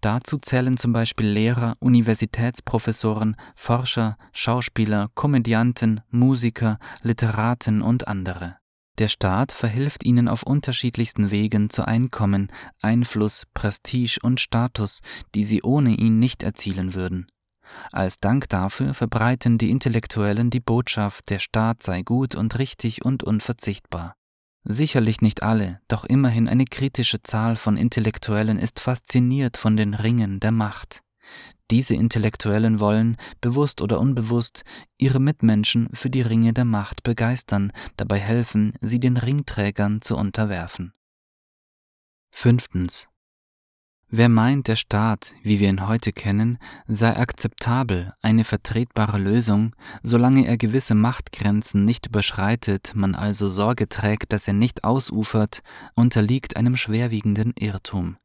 Dazu 0.00 0.38
zählen 0.38 0.78
zum 0.78 0.94
Beispiel 0.94 1.26
Lehrer, 1.26 1.76
Universitätsprofessoren, 1.80 3.36
Forscher, 3.54 4.16
Schauspieler, 4.32 5.10
Komödianten, 5.14 6.00
Musiker, 6.10 6.78
Literaten 7.02 7.82
und 7.82 8.08
andere. 8.08 8.56
Der 8.96 9.08
Staat 9.08 9.52
verhilft 9.52 10.06
ihnen 10.06 10.26
auf 10.26 10.42
unterschiedlichsten 10.42 11.30
Wegen 11.30 11.68
zu 11.68 11.86
Einkommen, 11.86 12.50
Einfluss, 12.80 13.44
Prestige 13.52 14.18
und 14.22 14.40
Status, 14.40 15.02
die 15.34 15.44
sie 15.44 15.62
ohne 15.62 15.90
ihn 15.90 16.18
nicht 16.18 16.42
erzielen 16.42 16.94
würden. 16.94 17.26
Als 17.92 18.20
Dank 18.20 18.48
dafür 18.48 18.94
verbreiten 18.94 19.58
die 19.58 19.70
Intellektuellen 19.70 20.50
die 20.50 20.60
Botschaft, 20.60 21.30
der 21.30 21.38
Staat 21.38 21.82
sei 21.82 22.02
gut 22.02 22.34
und 22.34 22.58
richtig 22.58 23.04
und 23.04 23.22
unverzichtbar. 23.22 24.14
Sicherlich 24.64 25.20
nicht 25.20 25.42
alle, 25.42 25.80
doch 25.88 26.04
immerhin 26.04 26.48
eine 26.48 26.64
kritische 26.64 27.22
Zahl 27.22 27.56
von 27.56 27.76
Intellektuellen 27.76 28.58
ist 28.58 28.80
fasziniert 28.80 29.56
von 29.56 29.76
den 29.76 29.94
Ringen 29.94 30.40
der 30.40 30.52
Macht. 30.52 31.02
Diese 31.70 31.94
Intellektuellen 31.94 32.80
wollen, 32.80 33.16
bewusst 33.40 33.82
oder 33.82 34.00
unbewusst, 34.00 34.64
ihre 34.96 35.20
Mitmenschen 35.20 35.88
für 35.92 36.10
die 36.10 36.22
Ringe 36.22 36.54
der 36.54 36.64
Macht 36.64 37.02
begeistern, 37.02 37.72
dabei 37.96 38.18
helfen, 38.18 38.72
sie 38.80 39.00
den 39.00 39.16
Ringträgern 39.16 40.00
zu 40.00 40.16
unterwerfen. 40.16 40.94
Fünftens. 42.30 43.08
Wer 44.10 44.30
meint, 44.30 44.68
der 44.68 44.76
Staat, 44.76 45.34
wie 45.42 45.60
wir 45.60 45.68
ihn 45.68 45.86
heute 45.86 46.12
kennen, 46.14 46.58
sei 46.86 47.14
akzeptabel, 47.14 48.14
eine 48.22 48.44
vertretbare 48.44 49.18
Lösung, 49.18 49.76
solange 50.02 50.46
er 50.46 50.56
gewisse 50.56 50.94
Machtgrenzen 50.94 51.84
nicht 51.84 52.06
überschreitet, 52.06 52.92
man 52.94 53.14
also 53.14 53.48
Sorge 53.48 53.86
trägt, 53.86 54.32
dass 54.32 54.48
er 54.48 54.54
nicht 54.54 54.82
ausufert, 54.82 55.60
unterliegt 55.94 56.56
einem 56.56 56.74
schwerwiegenden 56.74 57.52
Irrtum. 57.58 58.16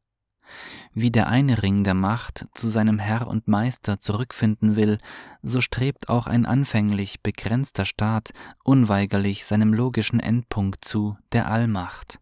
Wie 0.94 1.10
der 1.10 1.28
eine 1.28 1.62
Ring 1.62 1.84
der 1.84 1.94
Macht 1.94 2.46
zu 2.54 2.70
seinem 2.70 2.98
Herr 2.98 3.26
und 3.26 3.46
Meister 3.46 4.00
zurückfinden 4.00 4.76
will, 4.76 4.96
so 5.42 5.60
strebt 5.60 6.08
auch 6.08 6.26
ein 6.26 6.46
anfänglich 6.46 7.22
begrenzter 7.22 7.84
Staat 7.84 8.30
unweigerlich 8.62 9.44
seinem 9.44 9.74
logischen 9.74 10.20
Endpunkt 10.20 10.82
zu, 10.82 11.18
der 11.32 11.50
Allmacht. 11.50 12.20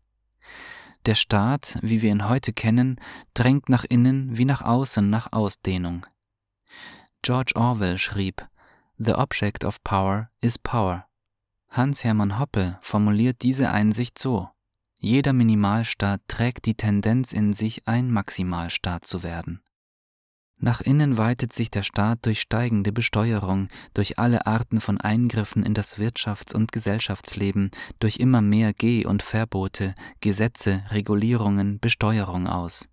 Der 1.06 1.14
Staat, 1.14 1.78
wie 1.82 2.02
wir 2.02 2.10
ihn 2.10 2.28
heute 2.28 2.52
kennen, 2.52 3.00
drängt 3.34 3.68
nach 3.68 3.84
innen 3.84 4.36
wie 4.36 4.44
nach 4.44 4.62
außen 4.62 5.08
nach 5.08 5.32
Ausdehnung. 5.32 6.06
George 7.22 7.52
Orwell 7.56 7.98
schrieb, 7.98 8.46
The 8.98 9.14
object 9.14 9.64
of 9.64 9.82
power 9.82 10.30
is 10.40 10.58
power. 10.58 11.06
Hans 11.70 12.04
Hermann 12.04 12.38
Hoppe 12.38 12.78
formuliert 12.82 13.42
diese 13.42 13.70
Einsicht 13.70 14.18
so, 14.18 14.48
jeder 15.04 15.32
Minimalstaat 15.32 16.20
trägt 16.28 16.66
die 16.66 16.76
Tendenz 16.76 17.32
in 17.32 17.52
sich, 17.52 17.88
ein 17.88 18.12
Maximalstaat 18.12 19.04
zu 19.04 19.24
werden. 19.24 19.60
Nach 20.64 20.80
innen 20.80 21.18
weitet 21.18 21.52
sich 21.52 21.72
der 21.72 21.82
Staat 21.82 22.24
durch 22.24 22.40
steigende 22.40 22.92
Besteuerung, 22.92 23.66
durch 23.94 24.20
alle 24.20 24.46
Arten 24.46 24.80
von 24.80 24.96
Eingriffen 24.96 25.64
in 25.64 25.74
das 25.74 25.98
Wirtschafts- 25.98 26.54
und 26.54 26.70
Gesellschaftsleben, 26.70 27.72
durch 27.98 28.18
immer 28.18 28.40
mehr 28.40 28.72
Geh- 28.72 29.04
und 29.04 29.24
Verbote, 29.24 29.96
Gesetze, 30.20 30.84
Regulierungen, 30.90 31.80
Besteuerung 31.80 32.46
aus. 32.46 32.88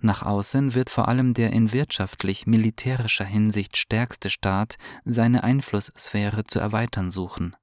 Nach 0.00 0.22
außen 0.22 0.72
wird 0.72 0.88
vor 0.88 1.06
allem 1.08 1.34
der 1.34 1.52
in 1.52 1.72
wirtschaftlich-militärischer 1.72 3.26
Hinsicht 3.26 3.76
stärkste 3.76 4.30
Staat 4.30 4.76
seine 5.04 5.44
Einflusssphäre 5.44 6.44
zu 6.44 6.58
erweitern 6.58 7.10
suchen. 7.10 7.54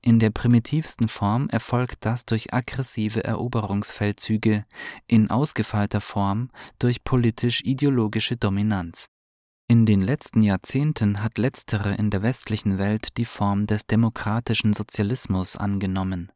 In 0.00 0.18
der 0.18 0.30
primitivsten 0.30 1.08
Form 1.08 1.48
erfolgt 1.48 2.04
das 2.04 2.24
durch 2.24 2.52
aggressive 2.52 3.24
Eroberungsfeldzüge, 3.24 4.64
in 5.06 5.30
ausgefeilter 5.30 6.00
Form 6.00 6.50
durch 6.78 7.04
politisch-ideologische 7.04 8.36
Dominanz. 8.36 9.06
In 9.68 9.84
den 9.84 10.00
letzten 10.00 10.42
Jahrzehnten 10.42 11.22
hat 11.22 11.38
letztere 11.38 11.94
in 11.94 12.10
der 12.10 12.22
westlichen 12.22 12.78
Welt 12.78 13.16
die 13.16 13.24
Form 13.24 13.66
des 13.66 13.86
demokratischen 13.86 14.72
Sozialismus 14.72 15.56
angenommen. 15.56 16.30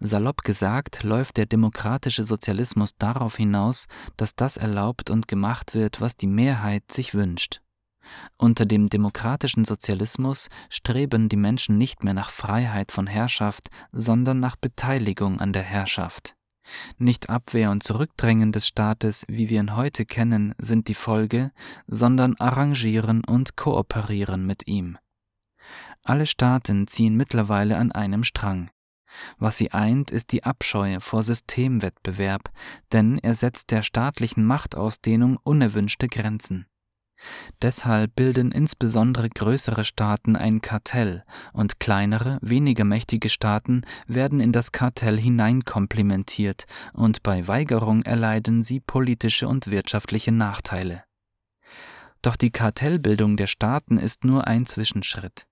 Salopp 0.00 0.42
gesagt 0.42 1.02
läuft 1.02 1.38
der 1.38 1.46
demokratische 1.46 2.24
Sozialismus 2.24 2.90
darauf 2.98 3.36
hinaus, 3.36 3.86
dass 4.16 4.36
das 4.36 4.56
erlaubt 4.56 5.10
und 5.10 5.28
gemacht 5.28 5.74
wird, 5.74 6.00
was 6.00 6.16
die 6.16 6.26
Mehrheit 6.26 6.92
sich 6.92 7.14
wünscht. 7.14 7.60
Unter 8.36 8.66
dem 8.66 8.88
demokratischen 8.88 9.64
Sozialismus 9.64 10.48
streben 10.68 11.28
die 11.28 11.36
Menschen 11.36 11.78
nicht 11.78 12.04
mehr 12.04 12.14
nach 12.14 12.30
Freiheit 12.30 12.92
von 12.92 13.06
Herrschaft, 13.06 13.68
sondern 13.92 14.40
nach 14.40 14.56
Beteiligung 14.56 15.40
an 15.40 15.52
der 15.52 15.62
Herrschaft. 15.62 16.36
Nicht 16.98 17.28
Abwehr 17.28 17.70
und 17.70 17.82
Zurückdrängen 17.82 18.52
des 18.52 18.66
Staates, 18.66 19.24
wie 19.28 19.48
wir 19.48 19.60
ihn 19.60 19.76
heute 19.76 20.04
kennen, 20.04 20.54
sind 20.58 20.88
die 20.88 20.94
Folge, 20.94 21.50
sondern 21.86 22.36
Arrangieren 22.36 23.24
und 23.24 23.56
Kooperieren 23.56 24.46
mit 24.46 24.68
ihm. 24.68 24.98
Alle 26.04 26.26
Staaten 26.26 26.86
ziehen 26.86 27.16
mittlerweile 27.16 27.76
an 27.78 27.92
einem 27.92 28.24
Strang. 28.24 28.70
Was 29.38 29.58
sie 29.58 29.72
eint, 29.72 30.10
ist 30.10 30.32
die 30.32 30.44
Abscheu 30.44 30.98
vor 31.00 31.22
Systemwettbewerb, 31.22 32.50
denn 32.92 33.18
er 33.18 33.34
setzt 33.34 33.70
der 33.70 33.82
staatlichen 33.82 34.44
Machtausdehnung 34.44 35.38
unerwünschte 35.42 36.08
Grenzen. 36.08 36.66
Deshalb 37.60 38.14
bilden 38.16 38.52
insbesondere 38.52 39.28
größere 39.28 39.84
Staaten 39.84 40.36
ein 40.36 40.60
Kartell 40.60 41.24
und 41.52 41.80
kleinere, 41.80 42.38
weniger 42.42 42.84
mächtige 42.84 43.28
Staaten 43.28 43.82
werden 44.06 44.40
in 44.40 44.52
das 44.52 44.72
Kartell 44.72 45.18
hineinkomplimentiert 45.18 46.64
und 46.92 47.22
bei 47.22 47.46
Weigerung 47.46 48.02
erleiden 48.02 48.62
sie 48.62 48.80
politische 48.80 49.48
und 49.48 49.70
wirtschaftliche 49.70 50.32
Nachteile. 50.32 51.04
Doch 52.22 52.36
die 52.36 52.50
Kartellbildung 52.50 53.36
der 53.36 53.48
Staaten 53.48 53.98
ist 53.98 54.24
nur 54.24 54.46
ein 54.46 54.66
Zwischenschritt. 54.66 55.46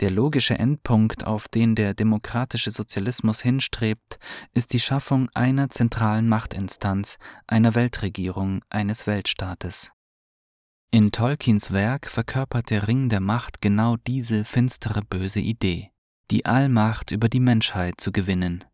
Der 0.00 0.10
logische 0.10 0.58
Endpunkt, 0.58 1.26
auf 1.26 1.48
den 1.48 1.74
der 1.74 1.94
demokratische 1.94 2.70
Sozialismus 2.70 3.40
hinstrebt, 3.40 4.18
ist 4.52 4.72
die 4.72 4.80
Schaffung 4.80 5.28
einer 5.34 5.70
zentralen 5.70 6.28
Machtinstanz, 6.28 7.18
einer 7.46 7.74
Weltregierung, 7.74 8.62
eines 8.68 9.06
Weltstaates. 9.06 9.92
In 10.92 11.12
Tolkiens 11.12 11.70
Werk 11.70 12.08
verkörpert 12.08 12.70
der 12.70 12.88
Ring 12.88 13.08
der 13.08 13.20
Macht 13.20 13.60
genau 13.60 13.96
diese 14.08 14.44
finstere 14.44 15.02
böse 15.02 15.38
Idee, 15.38 15.90
die 16.32 16.46
Allmacht 16.46 17.12
über 17.12 17.28
die 17.28 17.38
Menschheit 17.38 18.00
zu 18.00 18.10
gewinnen. 18.10 18.64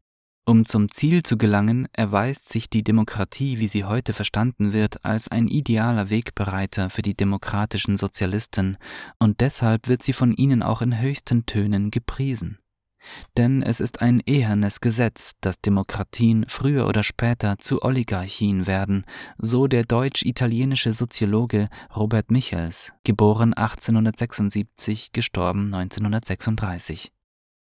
Um 0.47 0.65
zum 0.65 0.91
Ziel 0.91 1.25
zu 1.25 1.37
gelangen, 1.37 1.89
erweist 1.93 2.49
sich 2.49 2.71
die 2.71 2.83
Demokratie, 2.83 3.59
wie 3.59 3.67
sie 3.67 3.85
heute 3.85 4.15
verstanden 4.15 4.73
wird, 4.73 5.05
als 5.05 5.29
ein 5.29 5.47
idealer 5.47 6.09
Wegbereiter 6.09 6.89
für 6.89 7.03
die 7.03 7.15
demokratischen 7.15 7.99
Sozialisten, 7.99 8.79
und 9.19 9.43
deshalb 9.43 9.87
wird 9.87 10.03
sie 10.03 10.15
von 10.15 10.33
ihnen 10.33 10.63
auch 10.63 10.81
in 10.81 10.99
höchsten 10.99 11.45
Tönen 11.45 11.91
gepriesen. 11.91 12.59
Denn 13.37 13.63
es 13.63 13.81
ist 13.81 14.03
ein 14.03 14.21
ehernes 14.27 14.81
Gesetz, 14.81 15.33
dass 15.41 15.61
Demokratien 15.61 16.45
früher 16.49 16.87
oder 16.87 17.03
später 17.03 17.59
zu 17.59 17.83
Oligarchien 17.83 18.67
werden, 18.67 19.05
so 19.39 19.67
der 19.67 19.85
deutsch-italienische 19.85 20.93
Soziologe 20.93 21.69
Robert 21.95 22.31
Michels, 22.31 22.93
geboren 23.05 23.55
1876, 23.55 25.13
gestorben 25.13 25.75
1936. 25.75 27.13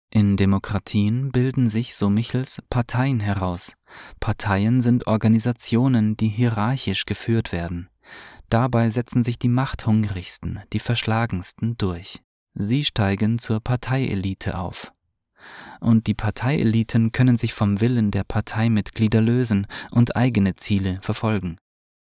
In 0.10 0.38
Demokratien 0.38 1.32
bilden 1.32 1.67
sich, 1.67 1.96
so 1.96 2.10
Michels, 2.10 2.62
Parteien 2.70 3.20
heraus. 3.20 3.74
Parteien 4.22 4.79
sind 4.79 5.06
Organisationen, 5.06 6.15
die 6.15 6.29
hierarchisch 6.29 7.06
geführt 7.06 7.51
werden. 7.51 7.89
Dabei 8.50 8.89
setzen 8.89 9.24
sich 9.24 9.38
die 9.38 9.50
machthungrigsten, 9.50 10.62
die 10.72 10.79
verschlagensten 10.79 11.77
durch. 11.77 12.22
Sie 12.53 12.86
steigen 12.86 13.38
zur 13.38 13.60
Parteielite 13.60 14.58
auf. 14.58 14.94
Und 15.79 16.07
die 16.07 16.13
Parteieliten 16.13 17.12
können 17.12 17.38
sich 17.38 17.53
vom 17.53 17.81
Willen 17.81 18.12
der 18.12 18.24
Parteimitglieder 18.24 19.22
lösen 19.22 19.67
und 19.91 20.15
eigene 20.15 20.55
Ziele 20.55 21.00
verfolgen. 21.01 21.57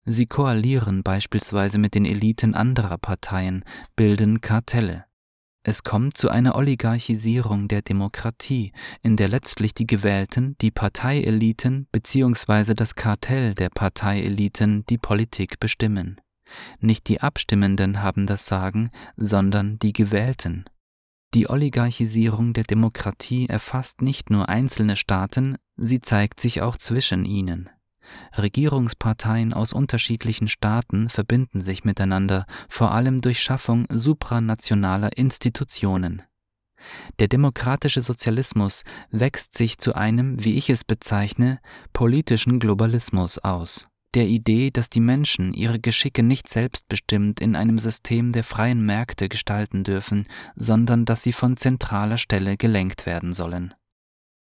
Sie 0.05 0.25
koalieren 0.25 1.03
beispielsweise 1.03 1.79
mit 1.79 1.93
den 1.93 2.05
Eliten 2.05 2.55
anderer 2.55 2.97
Parteien, 2.97 3.65
bilden 3.95 4.39
Kartelle. 4.39 5.03
Es 5.63 5.83
kommt 5.83 6.15
zu 6.15 6.29
einer 6.29 6.55
Oligarchisierung 6.55 7.67
der 7.67 7.81
Demokratie, 7.81 8.71
in 9.01 9.17
der 9.17 9.27
letztlich 9.27 9.73
die 9.73 9.85
Gewählten, 9.85 10.55
die 10.61 10.71
Parteieliten 10.71 11.87
bzw. 11.91 12.73
das 12.73 12.95
Kartell 12.95 13.53
der 13.53 13.67
Parteieliten 13.67 14.85
die 14.85 14.97
Politik 14.97 15.59
bestimmen. 15.59 16.21
Nicht 16.79 17.09
die 17.09 17.19
Abstimmenden 17.19 18.01
haben 18.01 18.27
das 18.27 18.45
Sagen, 18.45 18.91
sondern 19.17 19.77
die 19.79 19.91
Gewählten. 19.91 20.63
Die 21.33 21.49
Oligarchisierung 21.49 22.53
der 22.53 22.63
Demokratie 22.63 23.47
erfasst 23.47 24.01
nicht 24.01 24.29
nur 24.29 24.49
einzelne 24.49 24.95
Staaten, 24.95 25.57
sie 25.75 25.99
zeigt 25.99 26.39
sich 26.39 26.61
auch 26.61 26.77
zwischen 26.77 27.25
ihnen. 27.25 27.69
Regierungsparteien 28.37 29.53
aus 29.53 29.73
unterschiedlichen 29.73 30.47
Staaten 30.47 31.09
verbinden 31.09 31.59
sich 31.59 31.83
miteinander, 31.83 32.45
vor 32.69 32.91
allem 32.91 33.19
durch 33.21 33.41
Schaffung 33.41 33.85
supranationaler 33.89 35.17
Institutionen. 35.17 36.21
Der 37.19 37.27
demokratische 37.27 38.01
Sozialismus 38.01 38.83
wächst 39.11 39.57
sich 39.57 39.77
zu 39.77 39.95
einem, 39.95 40.43
wie 40.43 40.53
ich 40.53 40.69
es 40.69 40.83
bezeichne, 40.83 41.59
politischen 41.91 42.59
Globalismus 42.59 43.39
aus, 43.39 43.89
der 44.13 44.27
Idee, 44.27 44.71
dass 44.71 44.89
die 44.89 44.99
Menschen 44.99 45.53
ihre 45.53 45.79
Geschicke 45.79 46.23
nicht 46.23 46.49
selbstbestimmt 46.49 47.39
in 47.41 47.55
einem 47.55 47.79
System 47.79 48.31
der 48.31 48.43
freien 48.43 48.85
Märkte 48.85 49.29
gestalten 49.29 49.83
dürfen, 49.83 50.27
sondern 50.55 51.05
dass 51.05 51.23
sie 51.23 51.33
von 51.33 51.57
zentraler 51.57 52.17
Stelle 52.17 52.57
gelenkt 52.57 53.05
werden 53.05 53.33
sollen. 53.33 53.73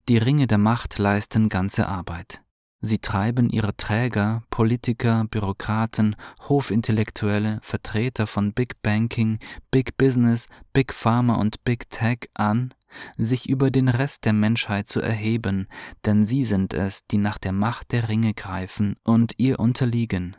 Die 0.09 0.19
Ringe 0.19 0.47
der 0.47 0.59
Macht 0.59 0.99
leisten 0.99 1.49
ganze 1.49 1.87
Arbeit. 1.87 2.43
Sie 2.83 2.99
treiben 2.99 3.51
ihre 3.51 3.77
Träger, 3.77 4.43
Politiker, 4.49 5.27
Bürokraten, 5.31 6.17
Hofintellektuelle, 6.49 7.61
Vertreter 7.63 8.27
von 8.27 8.55
Big 8.55 8.81
Banking, 8.81 9.39
Big 9.71 9.99
Business, 9.99 10.49
Big 10.73 10.95
Pharma 10.95 11.35
und 11.35 11.63
Big 11.63 11.91
Tech 11.91 12.31
an, 12.33 12.73
sich 13.17 13.49
über 13.49 13.71
den 13.71 13.89
Rest 13.89 14.25
der 14.25 14.33
Menschheit 14.33 14.89
zu 14.89 15.01
erheben, 15.01 15.69
denn 16.05 16.25
sie 16.25 16.45
sind 16.45 16.75
es, 16.75 17.07
die 17.07 17.19
nach 17.19 17.39
der 17.39 17.53
Macht 17.53 17.93
der 17.93 18.09
Ringe 18.09 18.35
greifen 18.35 18.97
und 19.05 19.35
ihr 19.39 19.59
unterliegen 19.61 20.37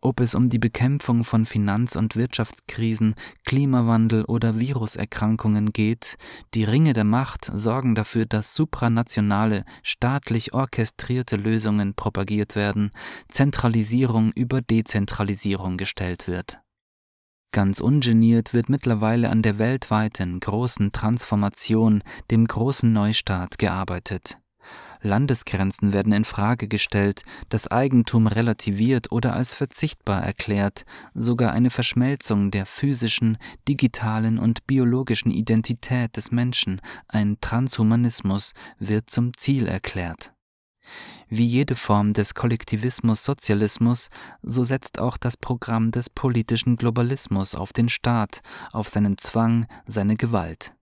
ob 0.00 0.20
es 0.20 0.34
um 0.34 0.48
die 0.48 0.58
Bekämpfung 0.58 1.24
von 1.24 1.44
Finanz- 1.44 1.96
und 1.96 2.16
Wirtschaftskrisen, 2.16 3.14
Klimawandel 3.44 4.24
oder 4.24 4.58
Viruserkrankungen 4.58 5.72
geht, 5.72 6.16
die 6.54 6.64
Ringe 6.64 6.92
der 6.92 7.04
Macht 7.04 7.44
sorgen 7.44 7.94
dafür, 7.94 8.26
dass 8.26 8.54
supranationale, 8.54 9.64
staatlich 9.82 10.54
orchestrierte 10.54 11.36
Lösungen 11.36 11.94
propagiert 11.94 12.56
werden, 12.56 12.90
Zentralisierung 13.28 14.32
über 14.32 14.62
Dezentralisierung 14.62 15.76
gestellt 15.76 16.26
wird. 16.28 16.60
Ganz 17.52 17.80
ungeniert 17.80 18.54
wird 18.54 18.68
mittlerweile 18.68 19.28
an 19.28 19.42
der 19.42 19.58
weltweiten 19.58 20.38
großen 20.38 20.92
Transformation, 20.92 22.02
dem 22.30 22.46
großen 22.46 22.92
Neustart 22.92 23.58
gearbeitet. 23.58 24.38
Landesgrenzen 25.02 25.92
werden 25.92 26.12
in 26.12 26.24
Frage 26.24 26.68
gestellt, 26.68 27.22
das 27.48 27.68
Eigentum 27.68 28.26
relativiert 28.26 29.10
oder 29.10 29.32
als 29.32 29.54
verzichtbar 29.54 30.22
erklärt, 30.22 30.84
sogar 31.14 31.52
eine 31.52 31.70
Verschmelzung 31.70 32.50
der 32.50 32.66
physischen, 32.66 33.38
digitalen 33.66 34.38
und 34.38 34.66
biologischen 34.66 35.30
Identität 35.30 36.16
des 36.16 36.30
Menschen, 36.30 36.80
ein 37.08 37.38
Transhumanismus, 37.40 38.52
wird 38.78 39.10
zum 39.10 39.36
Ziel 39.36 39.66
erklärt. 39.66 40.34
Wie 41.28 41.46
jede 41.46 41.76
Form 41.76 42.12
des 42.12 42.34
Kollektivismus 42.34 43.24
Sozialismus, 43.24 44.08
so 44.42 44.64
setzt 44.64 44.98
auch 44.98 45.16
das 45.16 45.36
Programm 45.36 45.90
des 45.90 46.10
politischen 46.10 46.76
Globalismus 46.76 47.54
auf 47.54 47.72
den 47.72 47.88
Staat, 47.88 48.40
auf 48.72 48.88
seinen 48.88 49.18
Zwang, 49.18 49.66
seine 49.86 50.16
Gewalt. 50.16 50.74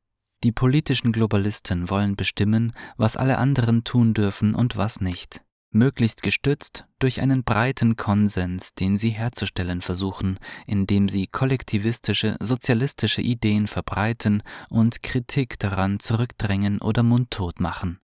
Die 0.45 0.53
politischen 0.53 1.11
Globalisten 1.11 1.91
wollen 1.91 2.15
bestimmen, 2.15 2.73
was 2.97 3.17
alle 3.17 3.39
anderen 3.39 3.83
tun 3.83 4.15
dürfen 4.15 4.55
und 4.55 4.77
was 4.77 5.01
nicht, 5.01 5.43
möglichst 5.71 6.23
gestützt 6.23 6.87
durch 7.01 7.21
einen 7.21 7.43
breiten 7.43 7.97
Konsens, 7.97 8.73
den 8.75 8.97
sie 8.97 9.11
herzustellen 9.11 9.81
versuchen, 9.81 10.39
indem 10.67 11.09
sie 11.09 11.27
kollektivistische, 11.27 12.37
sozialistische 12.39 13.21
Ideen 13.21 13.67
verbreiten 13.67 14.45
und 14.69 15.03
Kritik 15.03 15.59
daran 15.59 15.99
zurückdrängen 15.99 16.81
oder 16.81 17.03
mundtot 17.03 17.59
machen. 17.59 17.99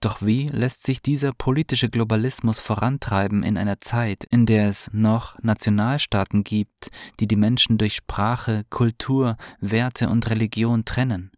Doch 0.00 0.22
wie 0.22 0.48
lässt 0.48 0.84
sich 0.84 1.02
dieser 1.02 1.34
politische 1.34 1.90
Globalismus 1.90 2.58
vorantreiben 2.58 3.42
in 3.42 3.58
einer 3.58 3.82
Zeit, 3.82 4.24
in 4.24 4.46
der 4.46 4.68
es 4.68 4.90
noch 4.94 5.38
Nationalstaaten 5.42 6.42
gibt, 6.42 6.90
die 7.20 7.28
die 7.28 7.36
Menschen 7.36 7.76
durch 7.76 7.96
Sprache, 7.96 8.64
Kultur, 8.70 9.36
Werte 9.60 10.08
und 10.08 10.30
Religion 10.30 10.86
trennen? 10.86 11.30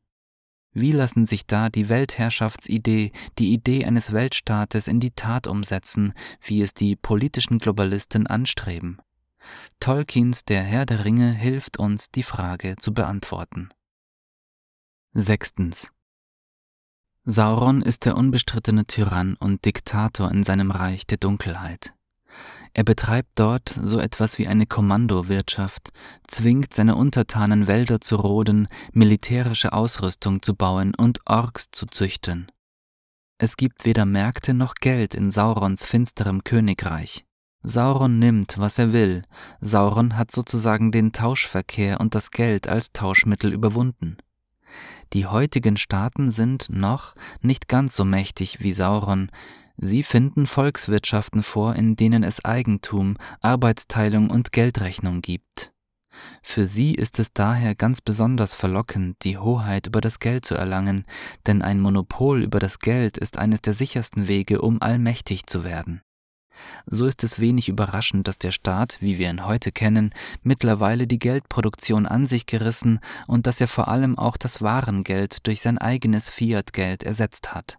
Wie 0.75 0.92
lassen 0.92 1.27
sich 1.27 1.44
da 1.44 1.68
die 1.68 1.88
Weltherrschaftsidee, 1.88 3.12
die 3.38 3.53
Idee 3.53 3.85
eines 3.85 4.12
Weltstaates 4.12 4.87
in 4.88 5.01
die 5.01 5.11
Tat 5.11 5.48
umsetzen, 5.48 6.14
wie 6.40 6.62
es 6.62 6.72
die 6.72 6.94
politischen 6.94 7.59
Globalisten 7.59 8.29
anstreben? 8.29 8.98
Tolkiens 9.81 10.44
Der 10.44 10.62
Herr 10.62 10.87
der 10.87 11.05
Ringe 11.05 11.33
hilft 11.33 11.79
uns, 11.79 12.11
die 12.11 12.22
Frage 12.22 12.77
zu 12.79 12.94
beantworten. 12.94 13.70
Sechstens. 15.12 15.90
Sauron 17.24 17.82
ist 17.82 18.04
der 18.04 18.16
unbestrittene 18.16 18.85
Tyrann 18.87 19.37
und 19.38 19.64
Diktator 19.64 20.30
in 20.32 20.42
seinem 20.42 20.72
Reich 20.72 21.06
der 21.06 21.18
Dunkelheit. 21.18 21.94
Er 22.74 22.82
betreibt 22.82 23.30
dort 23.37 23.68
so 23.68 24.00
etwas 24.00 24.38
wie 24.38 24.48
eine 24.48 24.66
Kommandowirtschaft, 24.66 25.90
zwingt 26.26 26.74
seine 26.74 26.96
Untertanen 26.96 27.68
Wälder 27.68 28.00
zu 28.00 28.16
roden, 28.16 28.66
militärische 28.92 29.72
Ausrüstung 29.72 30.42
zu 30.42 30.56
bauen 30.56 30.94
und 30.96 31.20
Orks 31.26 31.66
zu 31.70 31.87
züchten. 31.87 32.50
Es 33.38 33.56
gibt 33.56 33.85
weder 33.85 34.06
Märkte 34.06 34.52
noch 34.52 34.74
Geld 34.74 35.14
in 35.14 35.30
Saurons 35.30 35.85
finsterem 35.85 36.42
Königreich. 36.42 37.24
Sauron 37.62 38.18
nimmt, 38.18 38.58
was 38.58 38.78
er 38.78 38.92
will. 38.92 39.22
Sauron 39.61 40.16
hat 40.16 40.32
sozusagen 40.32 40.90
den 40.90 41.12
Tauschverkehr 41.12 42.00
und 42.00 42.16
das 42.16 42.32
Geld 42.32 42.68
als 42.68 42.92
Tauschmittel 42.92 43.52
überwunden. 43.52 44.16
Die 45.12 45.27
heutigen 45.27 45.77
Staaten 45.77 46.31
sind 46.31 46.68
noch 46.70 47.14
nicht 47.40 47.68
ganz 47.68 47.94
so 47.94 48.05
mächtig 48.05 48.62
wie 48.62 48.72
Sauron. 48.72 49.31
Sie 49.77 50.03
finden 50.03 50.46
Volkswirtschaften 50.46 51.42
vor, 51.42 51.77
in 51.77 51.96
denen 51.96 52.22
es 52.22 52.44
Eigentum, 52.44 53.16
Arbeitsteilung 53.40 54.31
und 54.31 54.53
Geldrechnung 54.53 55.20
gibt. 55.20 55.72
Für 56.42 56.66
sie 56.66 56.94
ist 56.94 57.18
es 57.18 57.33
daher 57.33 57.75
ganz 57.75 58.01
besonders 58.01 58.55
verlockend, 58.55 59.16
die 59.22 59.38
Hoheit 59.38 59.87
über 59.87 60.01
das 60.01 60.18
Geld 60.18 60.44
zu 60.44 60.55
erlangen, 60.55 61.05
denn 61.46 61.62
ein 61.62 61.81
Monopol 61.81 62.42
über 62.42 62.59
das 62.59 62.79
Geld 62.79 63.18
ist 63.18 63.38
eines 63.38 63.62
der 63.62 63.75
sichersten 63.75 64.29
Wege, 64.29 64.61
um 64.61 64.81
allmächtig 64.81 65.46
zu 65.46 65.64
werden. 65.64 66.03
So 66.87 67.07
ist 67.07 67.25
es 67.25 67.40
wenig 67.40 67.68
überraschend, 67.68 68.29
dass 68.29 68.38
der 68.38 68.53
Staat, 68.53 68.98
wie 69.01 69.18
wir 69.18 69.31
ihn 69.31 69.46
heute 69.46 69.72
kennen, 69.72 70.11
mittlerweile 70.42 71.07
die 71.07 71.18
Geldproduktion 71.18 72.07
an 72.07 72.27
sich 72.27 72.46
gerissen 72.46 73.01
und 73.27 73.46
dass 73.46 73.61
er 73.61 73.68
vor 73.68 73.88
allem 73.88 74.18
auch 74.18 74.37
das 74.37 74.62
Warengeld 74.62 75.46
durch 75.46 75.61
sein 75.61 75.79
eigenes 75.79 76.31
Fiat-Geld 76.31 77.03
ersetzt 77.03 77.55
hat. 77.55 77.79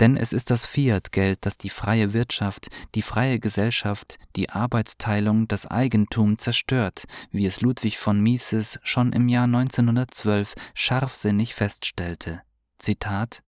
Denn 0.00 0.16
es 0.16 0.32
ist 0.32 0.50
das 0.50 0.66
Fiat-Geld, 0.66 1.46
das 1.46 1.56
die 1.56 1.70
freie 1.70 2.12
Wirtschaft, 2.12 2.66
die 2.94 3.02
freie 3.02 3.38
Gesellschaft, 3.38 4.18
die 4.34 4.50
Arbeitsteilung, 4.50 5.46
das 5.46 5.68
Eigentum 5.68 6.38
zerstört, 6.38 7.04
wie 7.30 7.46
es 7.46 7.60
Ludwig 7.60 7.98
von 7.98 8.20
Mises 8.20 8.80
schon 8.82 9.12
im 9.12 9.28
Jahr 9.28 9.44
1912 9.44 10.54
scharfsinnig 10.74 11.54
feststellte. 11.54 12.42
Zitat 12.78 13.42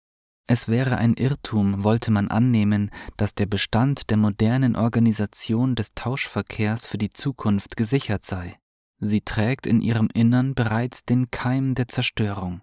Es 0.46 0.68
wäre 0.68 0.96
ein 0.96 1.14
Irrtum, 1.14 1.84
wollte 1.84 2.10
man 2.10 2.28
annehmen, 2.28 2.90
dass 3.16 3.34
der 3.34 3.46
Bestand 3.46 4.10
der 4.10 4.16
modernen 4.16 4.76
Organisation 4.76 5.74
des 5.76 5.94
Tauschverkehrs 5.94 6.86
für 6.86 6.98
die 6.98 7.10
Zukunft 7.10 7.76
gesichert 7.76 8.24
sei. 8.24 8.58
Sie 8.98 9.20
trägt 9.20 9.66
in 9.66 9.80
ihrem 9.80 10.08
Innern 10.12 10.54
bereits 10.54 11.04
den 11.04 11.30
Keim 11.30 11.74
der 11.74 11.88
Zerstörung. 11.88 12.62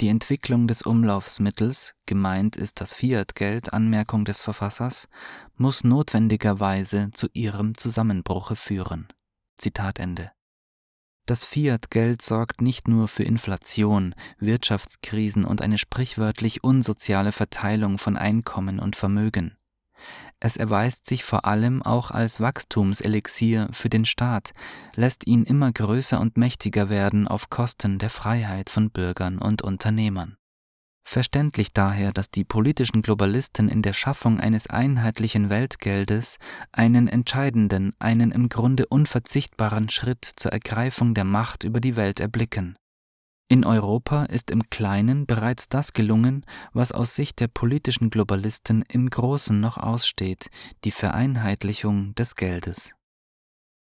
Die 0.00 0.08
Entwicklung 0.08 0.66
des 0.66 0.82
Umlaufsmittels, 0.82 1.94
gemeint 2.06 2.56
ist 2.56 2.80
das 2.80 2.94
Fiat-Geld, 2.94 3.72
Anmerkung 3.72 4.24
des 4.24 4.42
Verfassers, 4.42 5.08
muss 5.56 5.84
notwendigerweise 5.84 7.10
zu 7.12 7.28
ihrem 7.32 7.76
Zusammenbruche 7.76 8.56
führen. 8.56 9.08
Zitat 9.56 10.00
Ende. 10.00 10.32
Das 11.26 11.44
Fiat-Geld 11.44 12.20
sorgt 12.20 12.60
nicht 12.60 12.88
nur 12.88 13.06
für 13.06 13.22
Inflation, 13.22 14.14
Wirtschaftskrisen 14.38 15.44
und 15.44 15.62
eine 15.62 15.78
sprichwörtlich 15.78 16.64
unsoziale 16.64 17.30
Verteilung 17.30 17.98
von 17.98 18.16
Einkommen 18.16 18.80
und 18.80 18.96
Vermögen. 18.96 19.56
Es 20.40 20.56
erweist 20.56 21.06
sich 21.06 21.22
vor 21.22 21.44
allem 21.44 21.82
auch 21.82 22.10
als 22.10 22.40
Wachstumselixier 22.40 23.68
für 23.70 23.88
den 23.88 24.04
Staat, 24.04 24.52
lässt 24.96 25.24
ihn 25.28 25.44
immer 25.44 25.70
größer 25.70 26.20
und 26.20 26.36
mächtiger 26.36 26.90
werden 26.90 27.28
auf 27.28 27.48
Kosten 27.48 28.00
der 28.00 28.10
Freiheit 28.10 28.68
von 28.68 28.90
Bürgern 28.90 29.38
und 29.38 29.62
Unternehmern. 29.62 30.36
Verständlich 31.04 31.72
daher, 31.72 32.12
dass 32.12 32.30
die 32.30 32.44
politischen 32.44 33.02
Globalisten 33.02 33.68
in 33.68 33.82
der 33.82 33.92
Schaffung 33.92 34.40
eines 34.40 34.68
einheitlichen 34.68 35.50
Weltgeldes 35.50 36.38
einen 36.70 37.08
entscheidenden, 37.08 37.92
einen 37.98 38.30
im 38.30 38.48
Grunde 38.48 38.86
unverzichtbaren 38.86 39.88
Schritt 39.88 40.24
zur 40.24 40.52
Ergreifung 40.52 41.14
der 41.14 41.24
Macht 41.24 41.64
über 41.64 41.80
die 41.80 41.96
Welt 41.96 42.20
erblicken. 42.20 42.76
In 43.48 43.66
Europa 43.66 44.24
ist 44.24 44.50
im 44.50 44.70
Kleinen 44.70 45.26
bereits 45.26 45.68
das 45.68 45.92
gelungen, 45.92 46.46
was 46.72 46.92
aus 46.92 47.14
Sicht 47.14 47.40
der 47.40 47.48
politischen 47.48 48.08
Globalisten 48.08 48.82
im 48.88 49.10
Großen 49.10 49.60
noch 49.60 49.76
aussteht, 49.76 50.48
die 50.84 50.90
Vereinheitlichung 50.90 52.14
des 52.14 52.34
Geldes. 52.36 52.94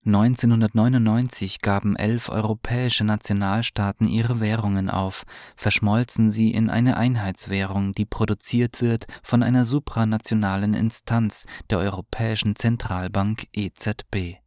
1999 0.05 1.59
gaben 1.59 1.97
elf 1.97 2.29
europäische 2.29 3.03
Nationalstaaten 3.03 4.07
ihre 4.07 4.39
Währungen 4.39 4.89
auf, 4.89 5.23
verschmolzen 5.57 6.29
sie 6.29 6.51
in 6.51 6.69
eine 6.69 6.95
Einheitswährung, 6.95 7.93
die 7.93 8.05
produziert 8.05 8.81
wird 8.81 9.07
von 9.21 9.43
einer 9.43 9.65
supranationalen 9.65 10.73
Instanz 10.73 11.45
der 11.69 11.79
Europäischen 11.79 12.55
Zentralbank 12.55 13.47
EZB. 13.51 14.37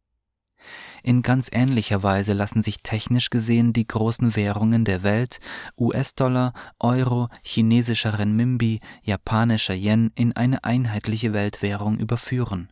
In 1.03 1.21
ganz 1.21 1.49
ähnlicher 1.51 2.01
Weise 2.01 2.33
lassen 2.33 2.63
sich 2.63 2.81
technisch 2.81 3.29
gesehen 3.29 3.73
die 3.73 3.87
großen 3.87 4.35
Währungen 4.35 4.83
der 4.85 5.03
Welt 5.03 5.39
US-Dollar, 5.77 6.53
Euro, 6.79 7.27
chinesischer 7.43 8.19
Renminbi, 8.19 8.79
japanischer 9.03 9.75
Yen 9.75 10.11
in 10.15 10.35
eine 10.35 10.63
einheitliche 10.63 11.33
Weltwährung 11.33 11.97
überführen 11.97 12.71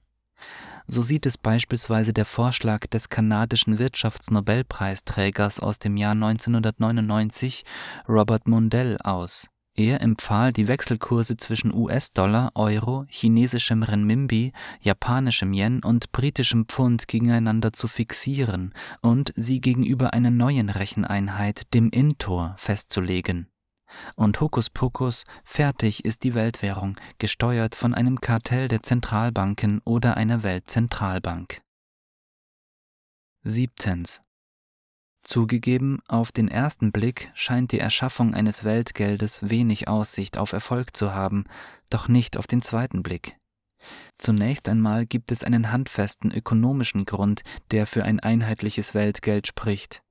so 0.90 1.02
sieht 1.02 1.26
es 1.26 1.38
beispielsweise 1.38 2.14
der 2.14 2.26
Vorschlag 2.26 2.88
des 2.88 3.10
kanadischen 3.10 3.80
Wirtschaftsnobelpreisträgers 3.80 5.60
aus 5.60 5.80
dem 5.80 5.98
Jahr 5.98 6.14
1999, 6.14 7.64
Robert 8.08 8.48
Mundell, 8.48 8.98
aus. 9.04 9.48
Er 9.76 10.02
empfahl 10.02 10.52
die 10.52 10.68
Wechselkurse 10.68 11.38
zwischen 11.38 11.74
US-Dollar, 11.74 12.52
Euro, 12.56 13.06
chinesischem 13.08 13.84
Renminbi, 13.84 14.52
japanischem 14.82 15.54
Yen 15.54 15.84
und 15.84 16.12
britischem 16.12 16.66
Pfund 16.68 17.08
gegeneinander 17.08 17.72
zu 17.72 17.88
fixieren 17.88 18.74
und 19.02 19.32
sie 19.36 19.62
gegenüber 19.62 20.14
einer 20.14 20.32
neuen 20.32 20.70
Recheneinheit, 20.70 21.74
dem 21.74 21.92
Intor, 21.92 22.56
festzulegen 22.58 23.48
und 24.16 24.40
Hokuspokus, 24.40 25.24
fertig 25.44 26.06
ist 26.06 26.24
die 26.24 26.34
Weltwährung, 26.34 26.96
gesteuert 27.18 27.76
von 27.76 27.94
einem 27.94 28.22
Kartell 28.22 28.68
der 28.68 28.84
Zentralbanken 28.84 29.82
oder 29.86 30.18
einer 30.18 30.44
Weltzentralbank. 30.44 31.62
7. 33.44 34.06
Zugegeben, 35.24 36.00
auf 36.08 36.32
den 36.32 36.48
ersten 36.48 36.92
Blick 36.92 37.32
scheint 37.36 37.72
die 37.72 37.80
Erschaffung 37.80 38.34
eines 38.34 38.64
Weltgeldes 38.64 39.50
wenig 39.50 39.88
Aussicht 39.88 40.38
auf 40.38 40.54
Erfolg 40.54 40.96
zu 40.96 41.14
haben, 41.14 41.46
doch 41.90 42.08
nicht 42.08 42.38
auf 42.38 42.48
den 42.48 42.62
zweiten 42.62 43.04
Blick. 43.04 43.38
Zunächst 44.18 44.68
einmal 44.68 45.06
gibt 45.06 45.32
es 45.32 45.44
einen 45.44 45.72
handfesten 45.72 46.32
ökonomischen 46.32 47.06
Grund, 47.06 47.42
der 47.72 47.88
für 47.88 48.04
ein 48.04 48.20
einheitliches 48.20 48.94
Weltgeld 48.94 49.48
spricht. 49.48 50.02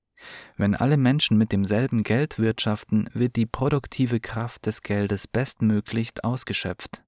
Wenn 0.57 0.75
alle 0.75 0.97
Menschen 0.97 1.39
mit 1.39 1.53
demselben 1.53 2.03
Geld 2.03 2.39
wirtschaften, 2.39 3.09
wird 3.13 3.37
die 3.37 3.47
produktive 3.47 4.21
Kraft 4.21 4.67
des 4.67 4.83
Geldes 4.83 5.27
bestmöglichst 5.27 6.25
ausgeschöpft. 6.25 7.05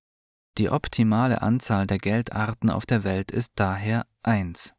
Die 0.59 0.70
optimale 0.70 1.42
Anzahl 1.42 1.87
der 1.87 1.99
Geldarten 1.99 2.70
auf 2.70 2.87
der 2.87 3.05
Welt 3.05 3.31
ist 3.31 3.53
daher 3.57 4.07
1. 4.23 4.75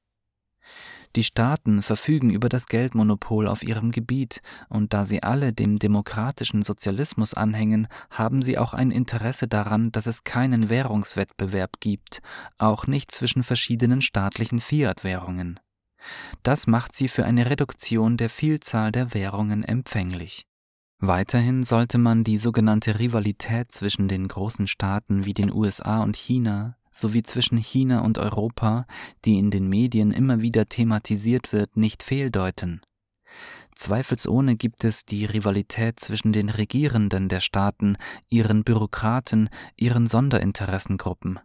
Die 1.18 1.24
Staaten 1.24 1.82
verfügen 1.82 2.30
über 2.30 2.48
das 2.48 2.68
Geldmonopol 2.68 3.48
auf 3.48 3.64
ihrem 3.64 3.92
Gebiet, 3.92 4.42
und 4.70 4.94
da 4.94 5.04
sie 5.04 5.24
alle 5.24 5.52
dem 5.52 5.78
demokratischen 5.78 6.62
Sozialismus 6.62 7.34
anhängen, 7.34 7.88
haben 8.10 8.42
sie 8.42 8.58
auch 8.58 8.74
ein 8.74 8.92
Interesse 8.92 9.50
daran, 9.50 9.92
dass 9.92 10.06
es 10.06 10.24
keinen 10.24 10.70
Währungswettbewerb 10.70 11.82
gibt, 11.82 12.22
auch 12.58 12.88
nicht 12.88 13.12
zwischen 13.12 13.44
verschiedenen 13.44 14.02
staatlichen 14.02 14.60
Fiat-Währungen. 14.62 15.60
Das 16.44 16.68
macht 16.68 16.96
sie 16.96 17.08
für 17.08 17.26
eine 17.26 17.50
Reduktion 17.50 18.18
der 18.18 18.30
Vielzahl 18.30 18.92
der 18.92 19.14
Währungen 19.14 19.64
empfänglich. 19.64 20.46
Weiterhin 21.00 21.64
sollte 21.64 21.98
man 21.98 22.24
die 22.24 22.38
sogenannte 22.38 23.00
Rivalität 23.00 23.72
zwischen 23.72 24.08
den 24.08 24.28
großen 24.28 24.68
Staaten 24.68 25.26
wie 25.26 25.34
den 25.34 25.52
USA 25.52 26.04
und 26.04 26.16
China 26.16 26.78
sowie 26.92 27.24
zwischen 27.24 27.58
China 27.58 28.02
und 28.02 28.18
Europa, 28.18 28.86
die 29.26 29.40
in 29.40 29.50
den 29.50 29.68
Medien 29.68 30.12
immer 30.12 30.42
wieder 30.42 30.68
thematisiert 30.68 31.54
wird, 31.54 31.78
nicht 31.78 32.04
fehldeuten. 32.04 32.82
Zweifelsohne 33.76 34.58
gibt 34.58 34.84
es 34.84 35.06
die 35.06 35.26
Rivalität 35.26 36.00
zwischen 36.00 36.34
den 36.34 36.50
Regierenden 36.50 37.30
der 37.30 37.40
Staaten, 37.40 37.98
ihren 38.28 38.64
Bürokraten, 38.64 39.50
ihren 39.78 40.06
Sonderinteressengruppen. 40.06 41.40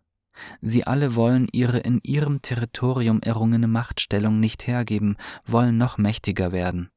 Sie 0.60 0.86
alle 0.86 1.14
wollen 1.14 1.48
ihre 1.52 1.78
in 1.78 2.00
ihrem 2.02 2.42
Territorium 2.42 3.20
errungene 3.22 3.68
Machtstellung 3.68 4.40
nicht 4.40 4.66
hergeben, 4.66 5.16
wollen 5.46 5.76
noch 5.76 5.98
mächtiger 5.98 6.52
werden. 6.52 6.90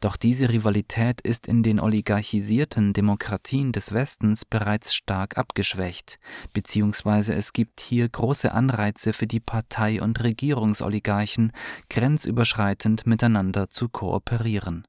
Doch 0.00 0.16
diese 0.16 0.50
Rivalität 0.50 1.20
ist 1.20 1.48
in 1.48 1.62
den 1.62 1.80
oligarchisierten 1.80 2.92
Demokratien 2.92 3.72
des 3.72 3.92
Westens 3.92 4.44
bereits 4.44 4.94
stark 4.94 5.38
abgeschwächt, 5.38 6.18
beziehungsweise 6.52 7.34
es 7.34 7.52
gibt 7.52 7.80
hier 7.80 8.08
große 8.08 8.52
Anreize 8.52 9.12
für 9.12 9.26
die 9.26 9.40
Partei- 9.40 10.00
und 10.00 10.22
Regierungsoligarchen, 10.22 11.52
grenzüberschreitend 11.90 13.06
miteinander 13.06 13.68
zu 13.68 13.88
kooperieren. 13.88 14.84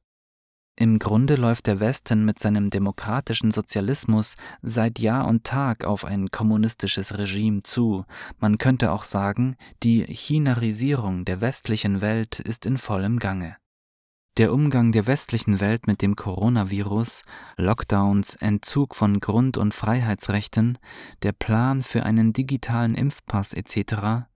Im 0.78 1.00
Grunde 1.00 1.36
läuft 1.36 1.68
der 1.68 1.80
Westen 1.80 2.26
mit 2.26 2.40
seinem 2.40 2.70
demokratischen 2.70 3.50
Sozialismus 3.50 4.36
seit 4.62 5.00
Jahr 5.00 5.26
und 5.26 5.46
Tag 5.46 5.86
auf 5.86 6.04
ein 6.04 6.28
kommunistisches 6.32 7.18
Regime 7.18 7.64
zu. 7.64 8.04
Man 8.40 8.58
könnte 8.58 8.92
auch 8.92 9.06
sagen, 9.06 9.56
die 9.84 10.04
Chinarisierung 10.04 11.24
der 11.24 11.40
westlichen 11.40 12.02
Welt 12.02 12.42
ist 12.42 12.66
in 12.66 12.78
vollem 12.78 13.20
Gange. 13.20 13.56
Der 14.36 14.52
Umgang 14.52 14.92
der 14.92 15.08
westlichen 15.08 15.62
Welt 15.62 15.88
mit 15.88 16.02
dem 16.02 16.18
Coronavirus, 16.18 17.24
Lockdowns, 17.56 18.36
Entzug 18.36 18.96
von 18.96 19.22
Grund- 19.22 19.58
und 19.58 19.74
Freiheitsrechten, 19.74 20.78
der 21.24 21.32
Plan 21.32 21.80
für 21.82 22.04
einen 22.04 22.34
digitalen 22.34 22.96
Impfpass 22.96 23.54
etc. 23.54 24.28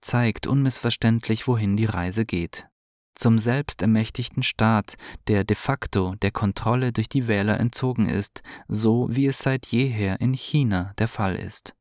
zeigt 0.00 0.46
unmissverständlich, 0.46 1.48
wohin 1.48 1.76
die 1.76 1.86
Reise 1.86 2.24
geht 2.24 2.68
zum 3.18 3.38
selbstermächtigten 3.38 4.42
Staat, 4.42 4.94
der 5.26 5.44
de 5.44 5.56
facto 5.56 6.14
der 6.22 6.30
Kontrolle 6.30 6.92
durch 6.92 7.08
die 7.08 7.26
Wähler 7.26 7.60
entzogen 7.60 8.06
ist, 8.06 8.42
so 8.68 9.08
wie 9.10 9.26
es 9.26 9.38
seit 9.40 9.66
jeher 9.66 10.20
in 10.20 10.32
China 10.32 10.92
der 10.98 11.08
Fall 11.08 11.34
ist. 11.34 11.74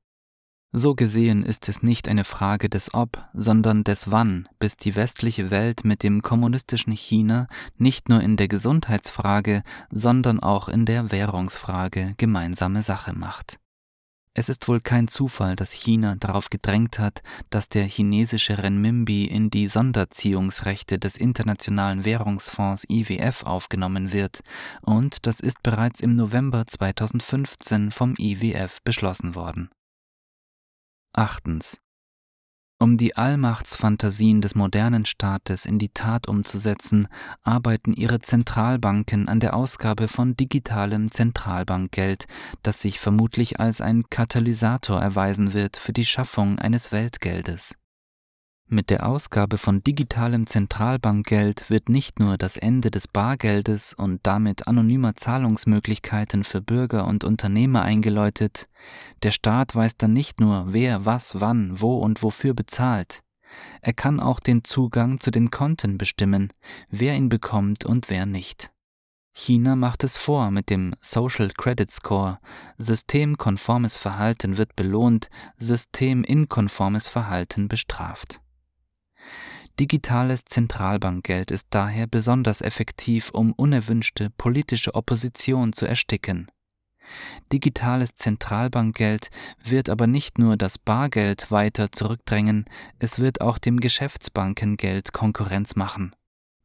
So 0.73 0.95
gesehen 0.95 1.43
ist 1.43 1.69
es 1.69 1.81
nicht 1.81 2.09
eine 2.09 2.25
Frage 2.25 2.69
des 2.69 2.93
Ob, 2.93 3.25
sondern 3.33 3.83
des 3.83 4.11
Wann, 4.11 4.49
bis 4.59 4.75
die 4.75 4.95
westliche 4.95 5.49
Welt 5.49 5.85
mit 5.85 6.03
dem 6.03 6.21
kommunistischen 6.21 6.91
China 6.91 7.47
nicht 7.77 8.09
nur 8.09 8.21
in 8.21 8.35
der 8.35 8.49
Gesundheitsfrage, 8.49 9.63
sondern 9.89 10.41
auch 10.41 10.67
in 10.67 10.85
der 10.85 11.11
Währungsfrage 11.11 12.15
gemeinsame 12.17 12.83
Sache 12.83 13.13
macht. 13.13 13.59
Es 14.39 14.49
ist 14.49 14.67
wohl 14.67 14.81
kein 14.81 15.07
Zufall, 15.07 15.55
dass 15.55 15.71
China 15.71 16.13
darauf 16.15 16.51
gedrängt 16.51 16.99
hat, 16.99 17.23
dass 17.49 17.69
der 17.69 17.85
chinesische 17.85 18.59
Renminbi 18.59 19.25
in 19.25 19.49
die 19.49 19.67
Sonderziehungsrechte 19.67 20.99
des 20.99 21.17
Internationalen 21.17 22.05
Währungsfonds 22.05 22.85
IWF 22.87 23.41
aufgenommen 23.47 24.13
wird, 24.13 24.41
und 24.83 25.25
das 25.25 25.39
ist 25.39 25.63
bereits 25.63 26.01
im 26.01 26.13
November 26.13 26.67
2015 26.67 27.89
vom 27.89 28.13
IWF 28.15 28.83
beschlossen 28.83 29.33
worden. 29.33 29.71
Achtens. 31.13 31.81
Um 32.79 32.95
die 32.95 33.17
Allmachtsfantasien 33.17 34.39
des 34.39 34.53
modernen 34.53 35.05
Staates 35.05 35.65
in 35.65 35.79
die 35.79 35.89
Tat 35.89 36.27
umzusetzen, 36.27 37.07
arbeiten 37.41 37.93
ihre 37.93 38.19
Zentralbanken 38.19 39.27
an 39.27 39.39
der 39.39 39.55
Ausgabe 39.55 40.07
von 40.07 40.37
digitalem 40.37 41.09
Zentralbankgeld, 41.09 42.25
das 42.61 42.83
sich 42.83 42.99
vermutlich 42.99 43.59
als 43.59 43.81
ein 43.81 44.03
Katalysator 44.11 45.01
erweisen 45.01 45.55
wird 45.55 45.75
für 45.75 45.91
die 45.91 46.05
Schaffung 46.05 46.59
eines 46.59 46.91
Weltgeldes. 46.91 47.73
Mit 48.69 48.89
der 48.89 49.07
Ausgabe 49.07 49.57
von 49.57 49.81
digitalem 49.81 50.45
Zentralbankgeld 50.45 51.69
wird 51.69 51.87
nicht 51.87 52.19
nur 52.19 52.37
das 52.37 52.57
Ende 52.57 52.91
des 52.91 53.07
Bargeldes 53.07 53.93
und 53.93 54.19
damit 54.23 54.67
anonymer 54.67 55.15
Zahlungsmöglichkeiten 55.15 56.43
für 56.43 56.61
Bürger 56.61 57.07
und 57.07 57.23
Unternehmer 57.23 57.83
eingeläutet, 57.83 58.67
der 59.23 59.31
Staat 59.31 59.73
weiß 59.73 59.95
dann 59.95 60.11
nicht 60.11 60.41
nur, 60.41 60.73
wer 60.73 61.05
was 61.05 61.39
wann, 61.39 61.79
wo 61.79 61.99
und 61.99 62.23
wofür 62.23 62.53
bezahlt, 62.53 63.23
er 63.81 63.93
kann 63.93 64.19
auch 64.19 64.39
den 64.39 64.63
Zugang 64.63 65.19
zu 65.19 65.31
den 65.31 65.51
Konten 65.51 65.97
bestimmen, 65.97 66.51
wer 66.89 67.15
ihn 67.15 67.29
bekommt 67.29 67.85
und 67.85 68.09
wer 68.09 68.25
nicht. 68.25 68.71
China 69.33 69.75
macht 69.75 70.03
es 70.03 70.17
vor 70.17 70.49
mit 70.49 70.69
dem 70.69 70.95
Social 70.99 71.49
Credit 71.55 71.91
Score. 71.91 72.39
Systemkonformes 72.79 73.95
Verhalten 73.95 74.57
wird 74.57 74.75
belohnt, 74.75 75.29
systeminkonformes 75.57 77.07
Verhalten 77.07 77.67
bestraft. 77.67 78.41
Digitales 79.79 80.43
Zentralbankgeld 80.45 81.51
ist 81.51 81.67
daher 81.69 82.07
besonders 82.07 82.61
effektiv, 82.61 83.29
um 83.29 83.53
unerwünschte 83.53 84.31
politische 84.31 84.95
Opposition 84.95 85.71
zu 85.71 85.85
ersticken. 85.85 86.47
Digitales 87.53 88.15
Zentralbankgeld 88.15 89.29
wird 89.63 89.89
aber 89.89 90.07
nicht 90.07 90.39
nur 90.39 90.57
das 90.57 90.79
Bargeld 90.79 91.51
weiter 91.51 91.91
zurückdrängen, 91.91 92.65
es 92.97 93.19
wird 93.19 93.39
auch 93.41 93.59
dem 93.59 93.79
Geschäftsbankengeld 93.79 95.13
Konkurrenz 95.13 95.75
machen. 95.75 96.15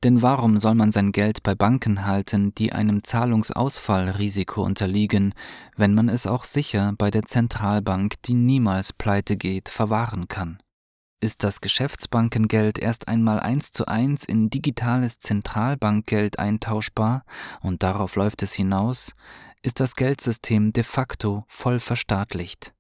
Denn 0.05 0.23
warum 0.23 0.59
soll 0.59 0.75
man 0.75 0.91
sein 0.91 1.13
Geld 1.13 1.43
bei 1.43 1.55
Banken 1.55 2.07
halten, 2.07 2.55
die 2.55 2.73
einem 2.73 3.05
Zahlungsausfallrisiko 3.05 4.63
unterliegen, 4.63 5.35
wenn 5.77 5.95
man 5.95 6.09
es 6.09 6.27
auch 6.27 6.45
sicher 6.45 6.95
bei 6.97 7.11
der 7.11 7.25
Zentralbank, 7.25 8.15
die 8.23 8.35
niemals 8.35 8.95
pleite 8.95 9.37
geht, 9.37 9.69
verwahren 9.69 10.29
kann? 10.29 10.59
Ist 11.23 11.45
das 11.45 11.61
Geschäftsbankengeld 11.61 12.79
erst 12.79 13.09
einmal 13.09 13.39
eins 13.41 13.71
zu 13.71 13.87
eins 13.87 14.25
in 14.25 14.51
digitales 14.51 15.21
Zentralbankgeld 15.21 16.39
eintauschbar 16.39 17.25
und 17.63 17.83
darauf 17.83 18.17
läuft 18.17 18.43
es 18.43 18.53
hinaus, 18.53 19.15
ist 19.63 19.81
das 19.81 19.95
Geldsystem 19.95 20.73
de 20.73 20.83
facto 20.83 21.45
voll 21.47 21.79
verstaatlicht. 21.79 22.75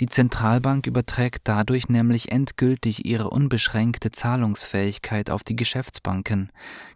Die 0.00 0.06
Zentralbank 0.06 0.86
überträgt 0.86 1.40
dadurch 1.44 1.88
nämlich 1.88 2.30
endgültig 2.30 3.04
ihre 3.04 3.30
unbeschränkte 3.30 4.12
Zahlungsfähigkeit 4.12 5.30
auf 5.30 5.42
die 5.42 5.56
Geschäftsbanken. 5.56 6.52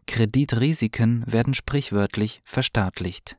Kreditrisiken 0.06 1.24
werden 1.26 1.54
sprichwörtlich 1.54 2.42
verstaatlicht. 2.44 3.38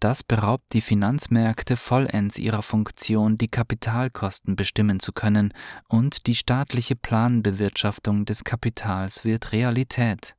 Das 0.00 0.22
beraubt 0.22 0.64
die 0.72 0.82
Finanzmärkte 0.82 1.76
vollends 1.76 2.38
ihrer 2.38 2.62
Funktion, 2.62 3.38
die 3.38 3.48
Kapitalkosten 3.48 4.54
bestimmen 4.54 5.00
zu 5.00 5.12
können, 5.12 5.54
und 5.88 6.26
die 6.26 6.34
staatliche 6.34 6.96
Planbewirtschaftung 6.96 8.26
des 8.26 8.44
Kapitals 8.44 9.24
wird 9.24 9.52
Realität. 9.52 10.36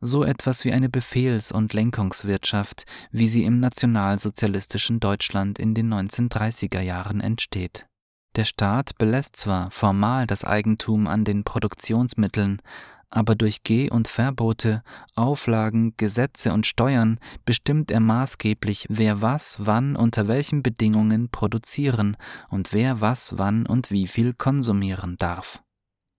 So 0.00 0.24
etwas 0.24 0.64
wie 0.64 0.72
eine 0.72 0.88
Befehls- 0.88 1.52
und 1.52 1.72
Lenkungswirtschaft, 1.72 2.84
wie 3.12 3.28
sie 3.28 3.44
im 3.44 3.60
nationalsozialistischen 3.60 4.98
Deutschland 4.98 5.58
in 5.58 5.74
den 5.74 5.92
1930er 5.92 6.80
Jahren 6.80 7.20
entsteht. 7.20 7.86
Der 8.36 8.44
Staat 8.44 8.96
belässt 8.96 9.36
zwar 9.36 9.70
formal 9.70 10.26
das 10.26 10.44
Eigentum 10.44 11.06
an 11.06 11.24
den 11.24 11.44
Produktionsmitteln, 11.44 12.62
aber 13.10 13.34
durch 13.34 13.62
Geh- 13.62 13.90
und 13.90 14.08
Verbote, 14.08 14.82
Auflagen, 15.14 15.94
Gesetze 15.96 16.52
und 16.52 16.66
Steuern 16.66 17.18
bestimmt 17.44 17.90
er 17.90 18.00
maßgeblich, 18.00 18.86
wer 18.88 19.20
was, 19.20 19.56
wann, 19.60 19.96
unter 19.96 20.28
welchen 20.28 20.62
Bedingungen 20.62 21.28
produzieren 21.28 22.16
und 22.48 22.72
wer 22.72 23.00
was, 23.00 23.36
wann 23.36 23.66
und 23.66 23.90
wie 23.90 24.06
viel 24.06 24.32
konsumieren 24.32 25.16
darf. 25.18 25.62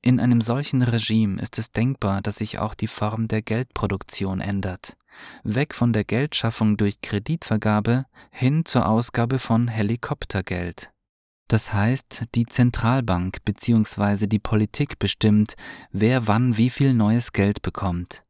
In 0.03 0.19
einem 0.19 0.41
solchen 0.41 0.81
Regime 0.81 1.39
ist 1.39 1.59
es 1.59 1.71
denkbar, 1.71 2.21
dass 2.21 2.37
sich 2.37 2.59
auch 2.59 2.73
die 2.73 2.87
Form 2.87 3.27
der 3.27 3.41
Geldproduktion 3.41 4.41
ändert. 4.41 4.97
Weg 5.43 5.75
von 5.75 5.93
der 5.93 6.03
Geldschaffung 6.03 6.77
durch 6.77 7.01
Kreditvergabe 7.01 8.05
hin 8.31 8.65
zur 8.65 8.87
Ausgabe 8.87 9.37
von 9.37 9.67
Helikoptergeld. 9.67 10.90
Das 11.51 11.73
heißt, 11.73 12.27
die 12.33 12.45
Zentralbank 12.45 13.43
bzw. 13.43 14.27
die 14.27 14.39
Politik 14.39 14.99
bestimmt, 14.99 15.55
wer 15.91 16.25
wann 16.25 16.55
wie 16.55 16.69
viel 16.69 16.93
neues 16.93 17.33
Geld 17.33 17.61
bekommt. 17.61 18.23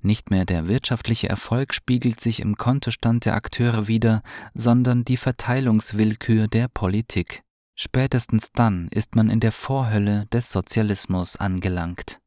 Nicht 0.00 0.30
mehr 0.30 0.46
der 0.46 0.66
wirtschaftliche 0.66 1.28
Erfolg 1.28 1.74
spiegelt 1.74 2.18
sich 2.18 2.40
im 2.40 2.56
Kontostand 2.56 3.26
der 3.26 3.34
Akteure 3.34 3.88
wider, 3.88 4.22
sondern 4.54 5.04
die 5.04 5.18
Verteilungswillkür 5.18 6.48
der 6.48 6.68
Politik. 6.68 7.42
Spätestens 7.74 8.52
dann 8.52 8.88
ist 8.88 9.16
man 9.16 9.28
in 9.28 9.40
der 9.40 9.52
Vorhölle 9.52 10.24
des 10.32 10.50
Sozialismus 10.50 11.36
angelangt. 11.36 12.20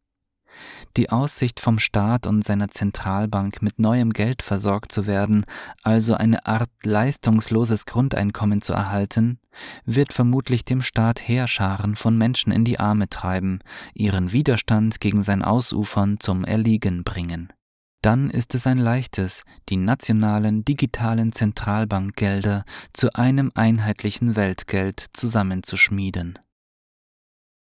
Die 0.97 1.09
Aussicht 1.09 1.59
vom 1.59 1.79
Staat 1.79 2.25
und 2.25 2.43
seiner 2.43 2.69
Zentralbank 2.69 3.61
mit 3.61 3.79
neuem 3.79 4.11
Geld 4.11 4.41
versorgt 4.41 4.91
zu 4.91 5.07
werden, 5.07 5.45
also 5.83 6.15
eine 6.15 6.45
Art 6.45 6.69
leistungsloses 6.83 7.85
Grundeinkommen 7.85 8.61
zu 8.61 8.73
erhalten, 8.73 9.39
wird 9.85 10.13
vermutlich 10.13 10.65
dem 10.65 10.81
Staat 10.81 11.27
Heerscharen 11.27 11.95
von 11.95 12.17
Menschen 12.17 12.51
in 12.51 12.65
die 12.65 12.79
Arme 12.79 13.09
treiben, 13.09 13.59
ihren 13.93 14.31
Widerstand 14.31 14.99
gegen 14.99 15.21
sein 15.21 15.43
Ausufern 15.43 16.19
zum 16.19 16.43
Erliegen 16.43 17.03
bringen. 17.03 17.53
Dann 18.01 18.29
ist 18.29 18.55
es 18.55 18.65
ein 18.65 18.77
leichtes, 18.77 19.43
die 19.67 19.75
nationalen 19.75 20.63
digitalen 20.63 21.33
Zentralbankgelder 21.33 22.63
zu 22.93 23.13
einem 23.13 23.51
einheitlichen 23.55 24.37
Weltgeld 24.37 25.05
zusammenzuschmieden. 25.13 26.39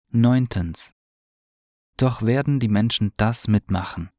Neuntens. 0.10 0.94
Doch 1.98 2.22
werden 2.22 2.60
die 2.60 2.68
Menschen 2.68 3.12
das 3.18 3.48
mitmachen. 3.48 4.10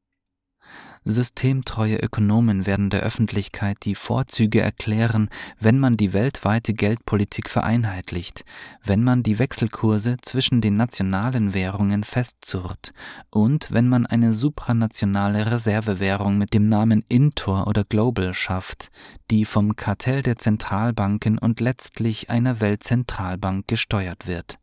Systemtreue 1.04 1.96
Ökonomen 1.96 2.64
werden 2.64 2.88
der 2.88 3.00
Öffentlichkeit 3.02 3.78
die 3.82 3.96
Vorzüge 3.96 4.60
erklären, 4.60 5.30
wenn 5.58 5.80
man 5.80 5.96
die 5.96 6.12
weltweite 6.12 6.74
Geldpolitik 6.74 7.50
vereinheitlicht, 7.50 8.44
wenn 8.84 9.02
man 9.02 9.24
die 9.24 9.40
Wechselkurse 9.40 10.18
zwischen 10.22 10.60
den 10.60 10.76
nationalen 10.76 11.54
Währungen 11.54 12.04
festzurrt 12.04 12.92
und 13.30 13.72
wenn 13.72 13.88
man 13.88 14.06
eine 14.06 14.32
supranationale 14.32 15.50
Reservewährung 15.50 16.38
mit 16.38 16.54
dem 16.54 16.68
Namen 16.68 17.04
Intor 17.08 17.66
oder 17.66 17.82
Global 17.82 18.32
schafft, 18.32 18.90
die 19.32 19.44
vom 19.44 19.74
Kartell 19.74 20.22
der 20.22 20.38
Zentralbanken 20.38 21.36
und 21.36 21.58
letztlich 21.58 22.30
einer 22.30 22.60
Weltzentralbank 22.60 23.66
gesteuert 23.66 24.28
wird. 24.28 24.61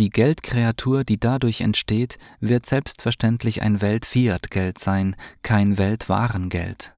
Die 0.00 0.08
Geldkreatur, 0.08 1.04
die 1.04 1.20
dadurch 1.20 1.60
entsteht, 1.60 2.16
wird 2.40 2.64
selbstverständlich 2.64 3.60
ein 3.60 3.82
Welt-Fiat-Geld 3.82 4.78
sein, 4.78 5.14
kein 5.42 5.76
Weltwarengeld. 5.76 6.94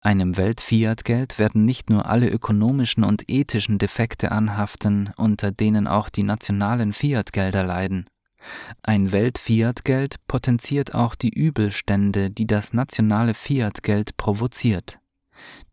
Einem 0.00 0.36
Welt-Fiat-Geld 0.36 1.40
werden 1.40 1.64
nicht 1.64 1.90
nur 1.90 2.08
alle 2.08 2.30
ökonomischen 2.30 3.02
und 3.02 3.28
ethischen 3.28 3.78
Defekte 3.78 4.30
anhaften, 4.30 5.10
unter 5.16 5.50
denen 5.50 5.88
auch 5.88 6.08
die 6.08 6.22
nationalen 6.22 6.92
Fiat-Gelder 6.92 7.64
leiden. 7.64 8.06
Ein 8.84 9.10
Welt-Fiat-Geld 9.10 10.24
potenziert 10.28 10.94
auch 10.94 11.16
die 11.16 11.30
Übelstände, 11.30 12.30
die 12.30 12.46
das 12.46 12.72
nationale 12.72 13.34
Fiat-Geld 13.34 14.16
provoziert. 14.16 15.00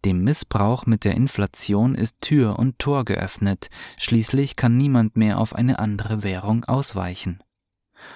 Dem 0.06 0.24
Missbrauch 0.24 0.86
mit 0.86 1.06
der 1.06 1.16
Inflation 1.16 1.96
ist 1.96 2.22
Tür 2.22 2.60
und 2.60 2.80
Tor 2.80 3.06
geöffnet, 3.06 3.70
schließlich 3.98 4.56
kann 4.56 4.78
niemand 4.78 5.18
mehr 5.18 5.40
auf 5.40 5.56
eine 5.56 5.80
andere 5.80 6.24
Währung 6.24 6.66
ausweichen. 6.66 7.40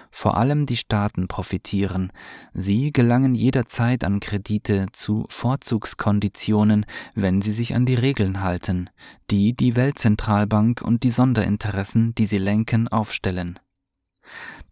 Vor 0.09 0.37
allem 0.37 0.65
die 0.65 0.77
Staaten 0.77 1.27
profitieren. 1.27 2.11
Sie 2.53 2.91
gelangen 2.91 3.35
jederzeit 3.35 4.03
an 4.03 4.19
Kredite 4.19 4.87
zu 4.91 5.25
Vorzugskonditionen, 5.29 6.85
wenn 7.13 7.41
sie 7.41 7.51
sich 7.51 7.75
an 7.75 7.85
die 7.85 7.95
Regeln 7.95 8.41
halten, 8.41 8.89
die 9.29 9.55
die 9.55 9.75
Weltzentralbank 9.75 10.81
und 10.81 11.03
die 11.03 11.11
Sonderinteressen, 11.11 12.15
die 12.15 12.25
sie 12.25 12.37
lenken, 12.37 12.87
aufstellen. 12.87 13.59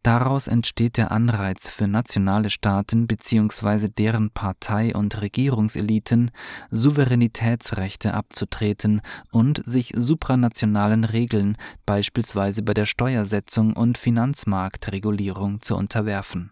Daraus 0.03 0.49
entsteht 0.49 0.97
der 0.97 1.13
Anreiz 1.13 1.69
für 1.69 1.87
nationale 1.87 2.49
Staaten 2.49 3.07
bzw. 3.07 3.87
deren 3.87 4.31
Partei- 4.31 4.93
und 4.93 5.21
Regierungseliten, 5.21 6.31
Souveränitätsrechte 6.71 8.13
abzutreten 8.13 9.01
und 9.31 9.65
sich 9.65 9.93
supranationalen 9.95 11.05
Regeln, 11.05 11.55
beispielsweise 11.85 12.63
bei 12.63 12.73
der 12.73 12.85
Steuersetzung 12.85 13.71
und 13.73 13.97
Finanzmarktregulierung, 13.97 15.61
zu 15.61 15.77
unterwerfen. 15.77 16.51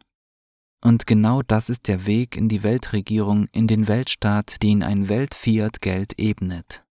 Und 0.82 1.06
genau 1.06 1.42
das 1.42 1.70
ist 1.70 1.90
der 1.90 2.06
Weg 2.06 2.38
in 2.38 2.48
die 2.48 2.64
Weltregierung, 2.64 3.48
in 3.52 3.68
den 3.68 3.90
Weltstaat, 3.90 4.64
den 4.64 4.82
ein 4.82 5.10
Welt-Fiat-Geld 5.10 6.18
ebnet. 6.18 6.86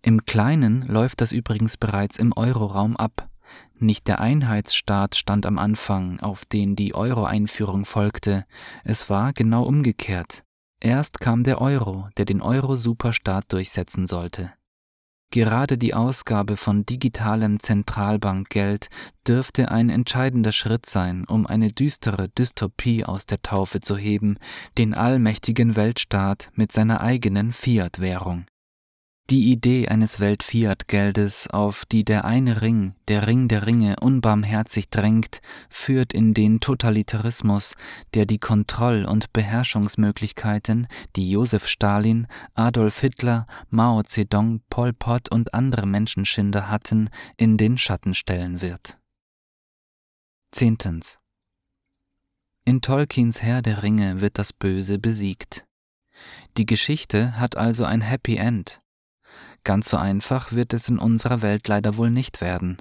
Im 0.00 0.24
Kleinen 0.24 0.82
läuft 0.86 1.20
das 1.20 1.32
übrigens 1.32 1.76
bereits 1.76 2.18
im 2.18 2.32
Euroraum 2.36 2.96
ab. 2.96 3.28
Nicht 3.84 4.08
der 4.08 4.18
Einheitsstaat 4.18 5.14
stand 5.14 5.44
am 5.44 5.58
Anfang, 5.58 6.18
auf 6.20 6.46
den 6.46 6.74
die 6.74 6.94
Euro-Einführung 6.94 7.84
folgte, 7.84 8.46
es 8.82 9.10
war 9.10 9.34
genau 9.34 9.64
umgekehrt. 9.64 10.42
Erst 10.80 11.20
kam 11.20 11.44
der 11.44 11.60
Euro, 11.60 12.08
der 12.16 12.24
den 12.24 12.40
Euro-Superstaat 12.40 13.52
durchsetzen 13.52 14.06
sollte. 14.06 14.54
Gerade 15.30 15.76
die 15.76 15.92
Ausgabe 15.92 16.56
von 16.56 16.86
digitalem 16.86 17.60
Zentralbankgeld 17.60 18.88
dürfte 19.28 19.70
ein 19.70 19.90
entscheidender 19.90 20.52
Schritt 20.52 20.86
sein, 20.86 21.26
um 21.26 21.46
eine 21.46 21.70
düstere 21.70 22.30
Dystopie 22.30 23.04
aus 23.04 23.26
der 23.26 23.42
Taufe 23.42 23.82
zu 23.82 23.98
heben, 23.98 24.38
den 24.78 24.94
allmächtigen 24.94 25.76
Weltstaat 25.76 26.50
mit 26.54 26.72
seiner 26.72 27.02
eigenen 27.02 27.52
Fiat-Währung. 27.52 28.46
Die 29.30 29.50
Idee 29.52 29.88
eines 29.88 30.20
Welt-Fiat-Geldes, 30.20 31.48
auf 31.48 31.86
die 31.86 32.04
der 32.04 32.26
eine 32.26 32.60
Ring, 32.60 32.94
der 33.08 33.26
Ring 33.26 33.48
der 33.48 33.66
Ringe, 33.66 33.96
unbarmherzig 34.00 34.90
drängt, 34.90 35.40
führt 35.70 36.12
in 36.12 36.34
den 36.34 36.60
Totalitarismus, 36.60 37.74
der 38.12 38.26
die 38.26 38.38
Kontroll- 38.38 39.06
und 39.06 39.32
Beherrschungsmöglichkeiten, 39.32 40.88
die 41.16 41.30
Josef 41.30 41.68
Stalin, 41.68 42.26
Adolf 42.52 43.00
Hitler, 43.00 43.46
Mao 43.70 44.02
Zedong, 44.02 44.60
Pol 44.68 44.92
Pot 44.92 45.30
und 45.30 45.54
andere 45.54 45.86
Menschenschinder 45.86 46.68
hatten, 46.68 47.08
in 47.38 47.56
den 47.56 47.78
Schatten 47.78 48.12
stellen 48.12 48.60
wird. 48.60 48.98
Zehntens. 50.52 51.18
In 52.66 52.82
Tolkiens 52.82 53.40
Herr 53.40 53.62
der 53.62 53.82
Ringe 53.82 54.20
wird 54.20 54.36
das 54.36 54.52
Böse 54.52 54.98
besiegt. 54.98 55.66
Die 56.58 56.66
Geschichte 56.66 57.38
hat 57.38 57.56
also 57.56 57.86
ein 57.86 58.02
Happy 58.02 58.36
End. 58.36 58.83
Ganz 59.64 59.88
so 59.88 59.96
einfach 59.96 60.52
wird 60.52 60.74
es 60.74 60.88
in 60.88 60.98
unserer 60.98 61.40
Welt 61.40 61.66
leider 61.68 61.96
wohl 61.96 62.10
nicht 62.10 62.40
werden. 62.40 62.76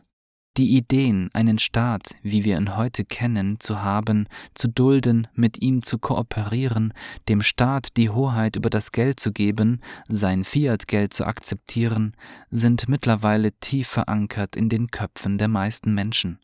Die 0.57 0.77
Ideen, 0.77 1.31
einen 1.33 1.57
Staat, 1.57 2.15
wie 2.21 2.43
wir 2.43 2.57
ihn 2.57 2.77
heute 2.77 3.05
kennen, 3.05 3.59
zu 3.59 3.81
haben, 3.81 4.27
zu 4.53 4.67
dulden, 4.67 5.27
mit 5.33 5.59
ihm 5.63 5.81
zu 5.81 5.97
kooperieren, 5.97 6.93
dem 7.27 7.41
Staat 7.41 7.97
die 7.97 8.11
Hoheit 8.11 8.55
über 8.55 8.69
das 8.69 8.91
Geld 8.91 9.19
zu 9.19 9.31
geben, 9.31 9.81
sein 10.09 10.43
Fiat-Geld 10.43 11.11
zu 11.11 11.25
akzeptieren, 11.25 12.15
sind 12.51 12.87
mittlerweile 12.87 13.51
tief 13.53 13.87
verankert 13.87 14.55
in 14.55 14.69
den 14.69 14.89
Köpfen 14.89 15.39
der 15.39 15.47
meisten 15.47 15.95
Menschen. 15.95 16.37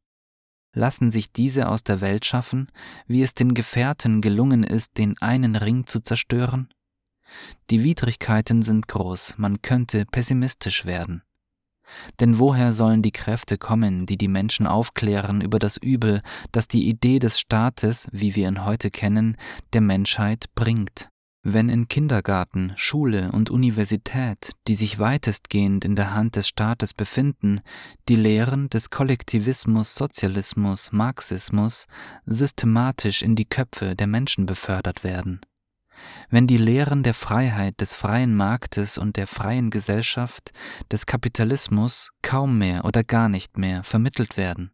Lassen 0.73 1.11
sich 1.11 1.31
diese 1.31 1.67
aus 1.67 1.83
der 1.83 2.01
Welt 2.01 2.25
schaffen, 2.25 2.67
wie 3.05 3.21
es 3.21 3.35
den 3.35 3.53
Gefährten 3.53 4.21
gelungen 4.21 4.63
ist, 4.63 4.97
den 4.97 5.21
einen 5.21 5.55
Ring 5.55 5.85
zu 5.85 5.99
zerstören? 5.99 6.69
Die 7.69 7.83
Widrigkeiten 7.83 8.61
sind 8.61 8.87
groß, 8.87 9.35
man 9.37 9.61
könnte 9.61 10.05
pessimistisch 10.05 10.85
werden. 10.85 11.21
Denn 12.19 12.39
woher 12.39 12.73
sollen 12.73 13.01
die 13.01 13.11
Kräfte 13.11 13.57
kommen, 13.57 14.05
die 14.05 14.17
die 14.17 14.27
Menschen 14.27 14.67
aufklären 14.67 15.41
über 15.41 15.59
das 15.59 15.77
Übel, 15.77 16.21
das 16.51 16.67
die 16.67 16.87
Idee 16.87 17.19
des 17.19 17.39
Staates, 17.39 18.07
wie 18.11 18.35
wir 18.35 18.47
ihn 18.47 18.65
heute 18.65 18.91
kennen, 18.91 19.37
der 19.73 19.81
Menschheit 19.81 20.45
bringt? 20.55 21.09
Wenn 21.41 21.69
in 21.69 21.87
Kindergarten, 21.87 22.73
Schule 22.75 23.31
und 23.31 23.49
Universität, 23.49 24.51
die 24.67 24.75
sich 24.75 24.99
weitestgehend 24.99 25.85
in 25.85 25.95
der 25.95 26.13
Hand 26.13 26.35
des 26.35 26.49
Staates 26.49 26.93
befinden, 26.93 27.61
die 28.09 28.17
Lehren 28.17 28.69
des 28.69 28.89
Kollektivismus, 28.89 29.95
Sozialismus, 29.95 30.91
Marxismus 30.91 31.87
systematisch 32.25 33.21
in 33.21 33.35
die 33.35 33.45
Köpfe 33.45 33.95
der 33.95 34.07
Menschen 34.07 34.45
befördert 34.45 35.05
werden 35.05 35.39
wenn 36.29 36.47
die 36.47 36.57
Lehren 36.57 37.03
der 37.03 37.13
Freiheit, 37.13 37.81
des 37.81 37.93
freien 37.93 38.35
Marktes 38.35 38.97
und 38.97 39.17
der 39.17 39.27
freien 39.27 39.69
Gesellschaft, 39.69 40.51
des 40.91 41.05
Kapitalismus 41.05 42.11
kaum 42.21 42.57
mehr 42.57 42.85
oder 42.85 43.03
gar 43.03 43.29
nicht 43.29 43.57
mehr 43.57 43.83
vermittelt 43.83 44.37
werden? 44.37 44.71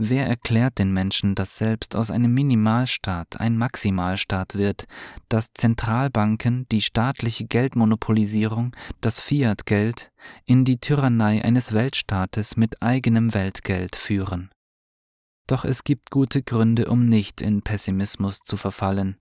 Wer 0.00 0.28
erklärt 0.28 0.78
den 0.78 0.92
Menschen, 0.92 1.34
dass 1.34 1.58
selbst 1.58 1.96
aus 1.96 2.12
einem 2.12 2.32
Minimalstaat 2.32 3.40
ein 3.40 3.58
Maximalstaat 3.58 4.54
wird, 4.54 4.84
dass 5.28 5.52
Zentralbanken 5.54 6.66
die 6.70 6.82
staatliche 6.82 7.46
Geldmonopolisierung, 7.46 8.76
das 9.00 9.18
Fiat-Geld, 9.18 10.12
in 10.44 10.64
die 10.64 10.78
Tyrannei 10.78 11.44
eines 11.44 11.72
Weltstaates 11.72 12.56
mit 12.56 12.80
eigenem 12.80 13.34
Weltgeld 13.34 13.96
führen? 13.96 14.50
Doch 15.48 15.64
es 15.64 15.82
gibt 15.82 16.12
gute 16.12 16.44
Gründe, 16.44 16.86
um 16.86 17.06
nicht 17.06 17.40
in 17.40 17.62
Pessimismus 17.62 18.42
zu 18.44 18.56
verfallen. 18.56 19.16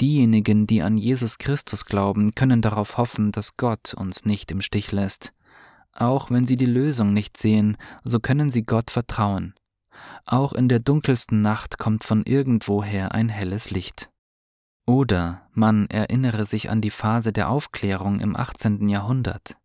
Diejenigen, 0.00 0.66
die 0.66 0.82
an 0.82 0.96
Jesus 0.96 1.38
Christus 1.38 1.84
glauben, 1.84 2.34
können 2.34 2.62
darauf 2.62 2.96
hoffen, 2.96 3.32
dass 3.32 3.56
Gott 3.56 3.94
uns 3.94 4.24
nicht 4.24 4.50
im 4.50 4.60
Stich 4.60 4.92
lässt. 4.92 5.32
Auch 5.92 6.30
wenn 6.30 6.46
sie 6.46 6.56
die 6.56 6.66
Lösung 6.66 7.12
nicht 7.12 7.36
sehen, 7.36 7.76
so 8.04 8.20
können 8.20 8.50
sie 8.50 8.62
Gott 8.62 8.90
vertrauen. 8.90 9.54
Auch 10.26 10.52
in 10.52 10.68
der 10.68 10.78
dunkelsten 10.78 11.40
Nacht 11.40 11.78
kommt 11.78 12.04
von 12.04 12.22
irgendwoher 12.24 13.12
ein 13.12 13.28
helles 13.28 13.70
Licht. 13.70 14.10
Oder 14.86 15.42
man 15.52 15.86
erinnere 15.88 16.46
sich 16.46 16.70
an 16.70 16.80
die 16.80 16.90
Phase 16.90 17.32
der 17.32 17.50
Aufklärung 17.50 18.20
im 18.20 18.36
18. 18.36 18.88
Jahrhundert. 18.88 19.58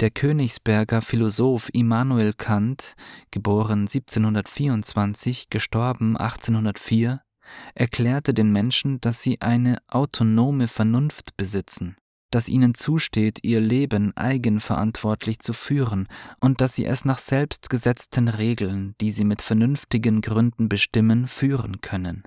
Der 0.00 0.10
Königsberger 0.10 1.02
Philosoph 1.02 1.70
Immanuel 1.72 2.32
Kant, 2.34 2.94
geboren 3.30 3.80
1724, 3.80 5.50
gestorben 5.50 6.16
1804, 6.16 7.20
erklärte 7.74 8.34
den 8.34 8.50
Menschen, 8.52 9.00
dass 9.00 9.22
sie 9.22 9.40
eine 9.40 9.78
autonome 9.88 10.68
Vernunft 10.68 11.36
besitzen, 11.36 11.96
dass 12.30 12.48
ihnen 12.48 12.74
zusteht, 12.74 13.40
ihr 13.42 13.60
Leben 13.60 14.16
eigenverantwortlich 14.16 15.40
zu 15.40 15.52
führen 15.52 16.08
und 16.40 16.60
dass 16.60 16.74
sie 16.74 16.84
es 16.84 17.04
nach 17.04 17.18
selbstgesetzten 17.18 18.28
Regeln, 18.28 18.94
die 19.00 19.12
sie 19.12 19.24
mit 19.24 19.42
vernünftigen 19.42 20.20
Gründen 20.20 20.68
bestimmen, 20.68 21.26
führen 21.26 21.80
können. 21.80 22.22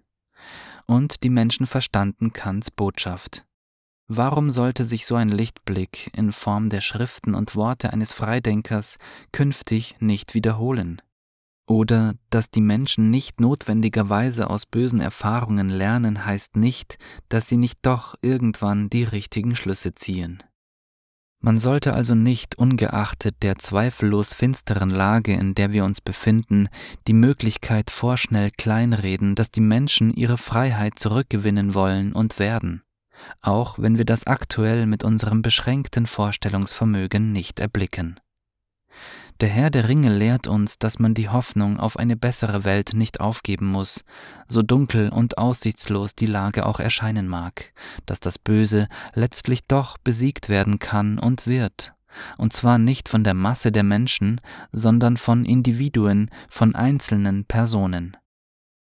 Und 0.85 1.23
die 1.23 1.29
Menschen 1.29 1.65
verstanden 1.65 2.33
Kants 2.33 2.69
Botschaft. 2.71 3.45
Warum 4.07 4.51
sollte 4.51 4.83
sich 4.83 5.05
so 5.05 5.15
ein 5.15 5.29
Lichtblick 5.29 6.11
in 6.13 6.33
Form 6.33 6.69
der 6.69 6.81
Schriften 6.81 7.33
und 7.33 7.55
Worte 7.55 7.93
eines 7.93 8.13
Freidenkers 8.13 8.97
künftig 9.31 9.95
nicht 9.99 10.33
wiederholen? 10.33 11.01
Oder 11.65 12.15
dass 12.29 12.49
die 12.49 12.61
Menschen 12.61 13.09
nicht 13.09 13.39
notwendigerweise 13.39 14.49
aus 14.49 14.65
bösen 14.65 14.99
Erfahrungen 14.99 15.69
lernen, 15.69 16.25
heißt 16.25 16.57
nicht, 16.57 16.97
dass 17.29 17.47
sie 17.47 17.57
nicht 17.57 17.79
doch 17.83 18.15
irgendwann 18.21 18.89
die 18.89 19.03
richtigen 19.03 19.55
Schlüsse 19.55 19.95
ziehen. 19.95 20.43
Man 21.45 21.57
sollte 21.57 21.93
also 21.93 22.15
nicht, 22.15 22.57
ungeachtet 22.57 23.43
der 23.43 23.57
zweifellos 23.57 24.33
finsteren 24.33 24.89
Lage, 24.89 25.33
in 25.33 25.55
der 25.55 25.73
wir 25.73 25.83
uns 25.83 25.99
befinden, 25.99 26.69
die 27.05 27.13
Möglichkeit 27.13 27.89
vorschnell 27.89 28.49
kleinreden, 28.57 29.35
dass 29.35 29.51
die 29.51 29.59
Menschen 29.59 30.13
ihre 30.13 30.37
Freiheit 30.37 30.99
zurückgewinnen 30.99 31.73
wollen 31.73 32.13
und 32.13 32.39
werden, 32.39 32.83
auch 33.41 33.77
wenn 33.77 33.97
wir 33.97 34.05
das 34.05 34.25
aktuell 34.25 34.85
mit 34.85 35.03
unserem 35.03 35.41
beschränkten 35.41 36.05
Vorstellungsvermögen 36.05 37.33
nicht 37.33 37.59
erblicken. 37.59 38.21
Der 39.43 39.49
Herr 39.49 39.69
der 39.69 39.89
Ringe 39.89 40.07
lehrt 40.07 40.47
uns, 40.47 40.79
dass 40.79 40.99
man 40.99 41.13
die 41.13 41.27
Hoffnung 41.27 41.77
auf 41.77 41.99
eine 41.99 42.15
bessere 42.15 42.63
Welt 42.63 42.91
nicht 42.93 43.19
aufgeben 43.19 43.65
muss, 43.65 44.05
so 44.47 44.61
dunkel 44.61 45.09
und 45.09 45.37
aussichtslos 45.37 46.15
die 46.15 46.27
Lage 46.27 46.65
auch 46.65 46.79
erscheinen 46.79 47.27
mag, 47.27 47.73
dass 48.05 48.21
das 48.21 48.39
Böse 48.39 48.87
letztlich 49.13 49.67
doch 49.67 49.97
besiegt 49.97 50.47
werden 50.47 50.79
kann 50.79 51.19
und 51.19 51.45
wird, 51.45 51.93
und 52.37 52.53
zwar 52.53 52.77
nicht 52.77 53.09
von 53.09 53.25
der 53.25 53.33
Masse 53.33 53.73
der 53.73 53.83
Menschen, 53.83 54.39
sondern 54.71 55.17
von 55.17 55.43
Individuen, 55.43 56.29
von 56.47 56.73
einzelnen 56.73 57.43
Personen. 57.43 58.15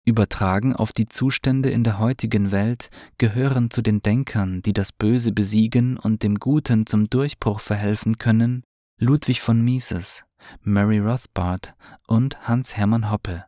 Übertragen 0.04 0.76
auf 0.76 0.92
die 0.92 1.08
Zustände 1.08 1.70
in 1.70 1.84
der 1.84 1.98
heutigen 1.98 2.52
Welt 2.52 2.90
gehören 3.16 3.70
zu 3.70 3.80
den 3.80 4.02
Denkern, 4.02 4.60
die 4.60 4.74
das 4.74 4.92
Böse 4.92 5.32
besiegen 5.32 5.96
und 5.96 6.22
dem 6.22 6.34
Guten 6.34 6.84
zum 6.84 7.08
Durchbruch 7.08 7.60
verhelfen 7.60 8.18
können, 8.18 8.62
Ludwig 9.00 9.40
von 9.40 9.60
Mises, 9.60 10.24
Mary 10.62 10.98
Rothbard 10.98 11.74
und 12.06 12.48
Hans 12.48 12.76
Hermann 12.76 13.10
Hoppe 13.10 13.44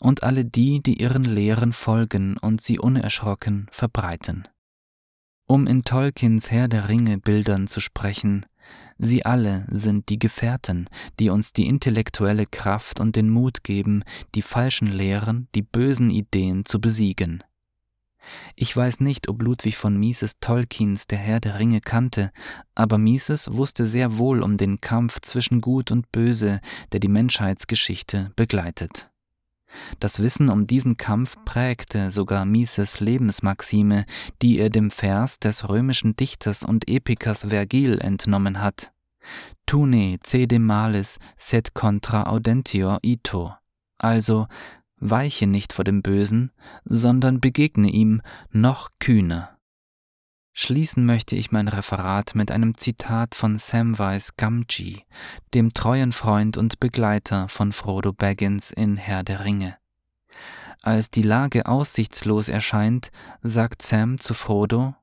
und 0.00 0.22
alle 0.22 0.44
die, 0.44 0.82
die 0.82 1.00
ihren 1.00 1.24
Lehren 1.24 1.72
folgen 1.72 2.36
und 2.38 2.60
sie 2.60 2.78
unerschrocken 2.78 3.68
verbreiten. 3.70 4.48
Um 5.46 5.66
in 5.66 5.82
Tolkiens 5.82 6.50
Herr 6.50 6.68
der 6.68 6.88
Ringe 6.88 7.18
Bildern 7.18 7.68
zu 7.68 7.80
sprechen, 7.80 8.44
sie 8.98 9.24
alle 9.24 9.66
sind 9.70 10.10
die 10.10 10.18
Gefährten, 10.18 10.90
die 11.18 11.30
uns 11.30 11.54
die 11.54 11.66
intellektuelle 11.66 12.44
Kraft 12.44 13.00
und 13.00 13.16
den 13.16 13.30
Mut 13.30 13.64
geben, 13.64 14.04
die 14.34 14.42
falschen 14.42 14.88
Lehren, 14.88 15.48
die 15.54 15.62
bösen 15.62 16.10
Ideen 16.10 16.66
zu 16.66 16.80
besiegen. 16.80 17.42
Ich 18.56 18.76
weiß 18.76 19.00
nicht, 19.00 19.28
ob 19.28 19.42
Ludwig 19.42 19.76
von 19.76 19.96
Mises 19.96 20.38
Tolkiens 20.40 21.06
Der 21.06 21.18
Herr 21.18 21.40
der 21.40 21.58
Ringe 21.58 21.80
kannte, 21.80 22.30
aber 22.74 22.98
Mises 22.98 23.52
wusste 23.52 23.86
sehr 23.86 24.18
wohl 24.18 24.42
um 24.42 24.56
den 24.56 24.80
Kampf 24.80 25.20
zwischen 25.20 25.60
Gut 25.60 25.90
und 25.90 26.10
Böse, 26.12 26.60
der 26.92 27.00
die 27.00 27.08
Menschheitsgeschichte 27.08 28.32
begleitet. 28.36 29.10
Das 30.00 30.20
Wissen 30.20 30.48
um 30.48 30.66
diesen 30.66 30.96
Kampf 30.96 31.36
prägte 31.44 32.10
sogar 32.10 32.44
Mises 32.44 33.00
Lebensmaxime, 33.00 34.06
die 34.40 34.58
er 34.58 34.70
dem 34.70 34.90
Vers 34.90 35.38
des 35.38 35.68
römischen 35.68 36.16
Dichters 36.16 36.62
und 36.62 36.88
Epikers 36.88 37.44
Vergil 37.48 37.98
entnommen 37.98 38.62
hat. 38.62 38.92
Tune 39.66 40.18
cede 40.22 40.58
malis 40.58 41.18
sed 41.36 41.74
contra 41.74 42.28
audentior 42.28 42.98
ito. 43.02 43.52
Also 43.98 44.46
weiche 45.00 45.46
nicht 45.46 45.72
vor 45.72 45.84
dem 45.84 46.02
Bösen, 46.02 46.52
sondern 46.84 47.40
begegne 47.40 47.90
ihm 47.90 48.22
noch 48.50 48.90
kühner. 48.98 49.58
Schließen 50.60 51.06
möchte 51.06 51.36
ich 51.36 51.52
mein 51.52 51.68
Referat 51.68 52.34
mit 52.34 52.50
einem 52.50 52.76
Zitat 52.76 53.36
von 53.36 53.56
Samwise 53.56 54.32
Gamgee, 54.36 55.04
dem 55.54 55.72
treuen 55.72 56.10
Freund 56.10 56.56
und 56.56 56.80
Begleiter 56.80 57.46
von 57.46 57.70
Frodo 57.70 58.12
Baggins 58.12 58.72
in 58.72 58.96
Herr 58.96 59.22
der 59.22 59.44
Ringe. 59.44 59.76
Als 60.82 61.10
die 61.10 61.22
Lage 61.22 61.66
aussichtslos 61.66 62.48
erscheint, 62.48 63.10
sagt 63.42 63.82
Sam 63.82 64.18
zu 64.18 64.34
Frodo, 64.34 64.96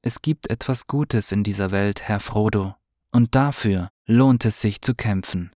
Es 0.00 0.22
gibt 0.22 0.48
etwas 0.50 0.86
Gutes 0.86 1.30
in 1.30 1.42
dieser 1.42 1.72
Welt, 1.72 2.02
Herr 2.02 2.20
Frodo, 2.20 2.74
und 3.12 3.34
dafür 3.34 3.90
lohnt 4.06 4.44
es 4.46 4.60
sich 4.60 4.80
zu 4.80 4.94
kämpfen. 4.94 5.50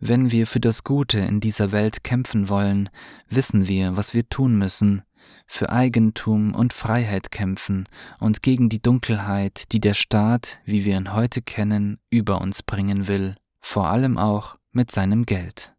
Wenn 0.00 0.30
wir 0.30 0.46
für 0.46 0.60
das 0.60 0.82
Gute 0.82 1.18
in 1.20 1.40
dieser 1.40 1.72
Welt 1.72 2.02
kämpfen 2.02 2.48
wollen, 2.48 2.88
wissen 3.28 3.68
wir, 3.68 3.98
was 3.98 4.14
wir 4.14 4.26
tun 4.26 4.56
müssen, 4.56 5.02
für 5.46 5.70
Eigentum 5.70 6.54
und 6.54 6.72
Freiheit 6.72 7.30
kämpfen 7.30 7.84
und 8.18 8.40
gegen 8.40 8.70
die 8.70 8.80
Dunkelheit, 8.80 9.72
die 9.72 9.80
der 9.80 9.92
Staat, 9.92 10.60
wie 10.64 10.86
wir 10.86 10.96
ihn 10.96 11.12
heute 11.12 11.42
kennen, 11.42 11.98
über 12.08 12.40
uns 12.40 12.62
bringen 12.62 13.08
will, 13.08 13.34
vor 13.60 13.88
allem 13.88 14.16
auch 14.16 14.56
mit 14.72 14.90
seinem 14.90 15.26
Geld. 15.26 15.74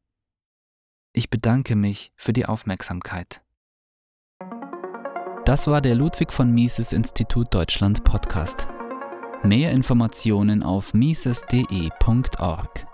Ich 1.13 1.31
bedanke 1.31 1.75
mich 1.75 2.13
für 2.15 2.31
die 2.31 2.45
Aufmerksamkeit. 2.45 3.41
Das 5.45 5.65
war 5.65 5.81
der 5.81 5.95
Ludwig 5.95 6.31
von 6.31 6.51
Mises 6.51 6.93
Institut 6.93 7.51
Deutschland 7.51 8.03
Podcast. 8.03 8.67
Mehr 9.41 9.71
Informationen 9.71 10.61
auf 10.61 10.93
mises.de.org. 10.93 12.90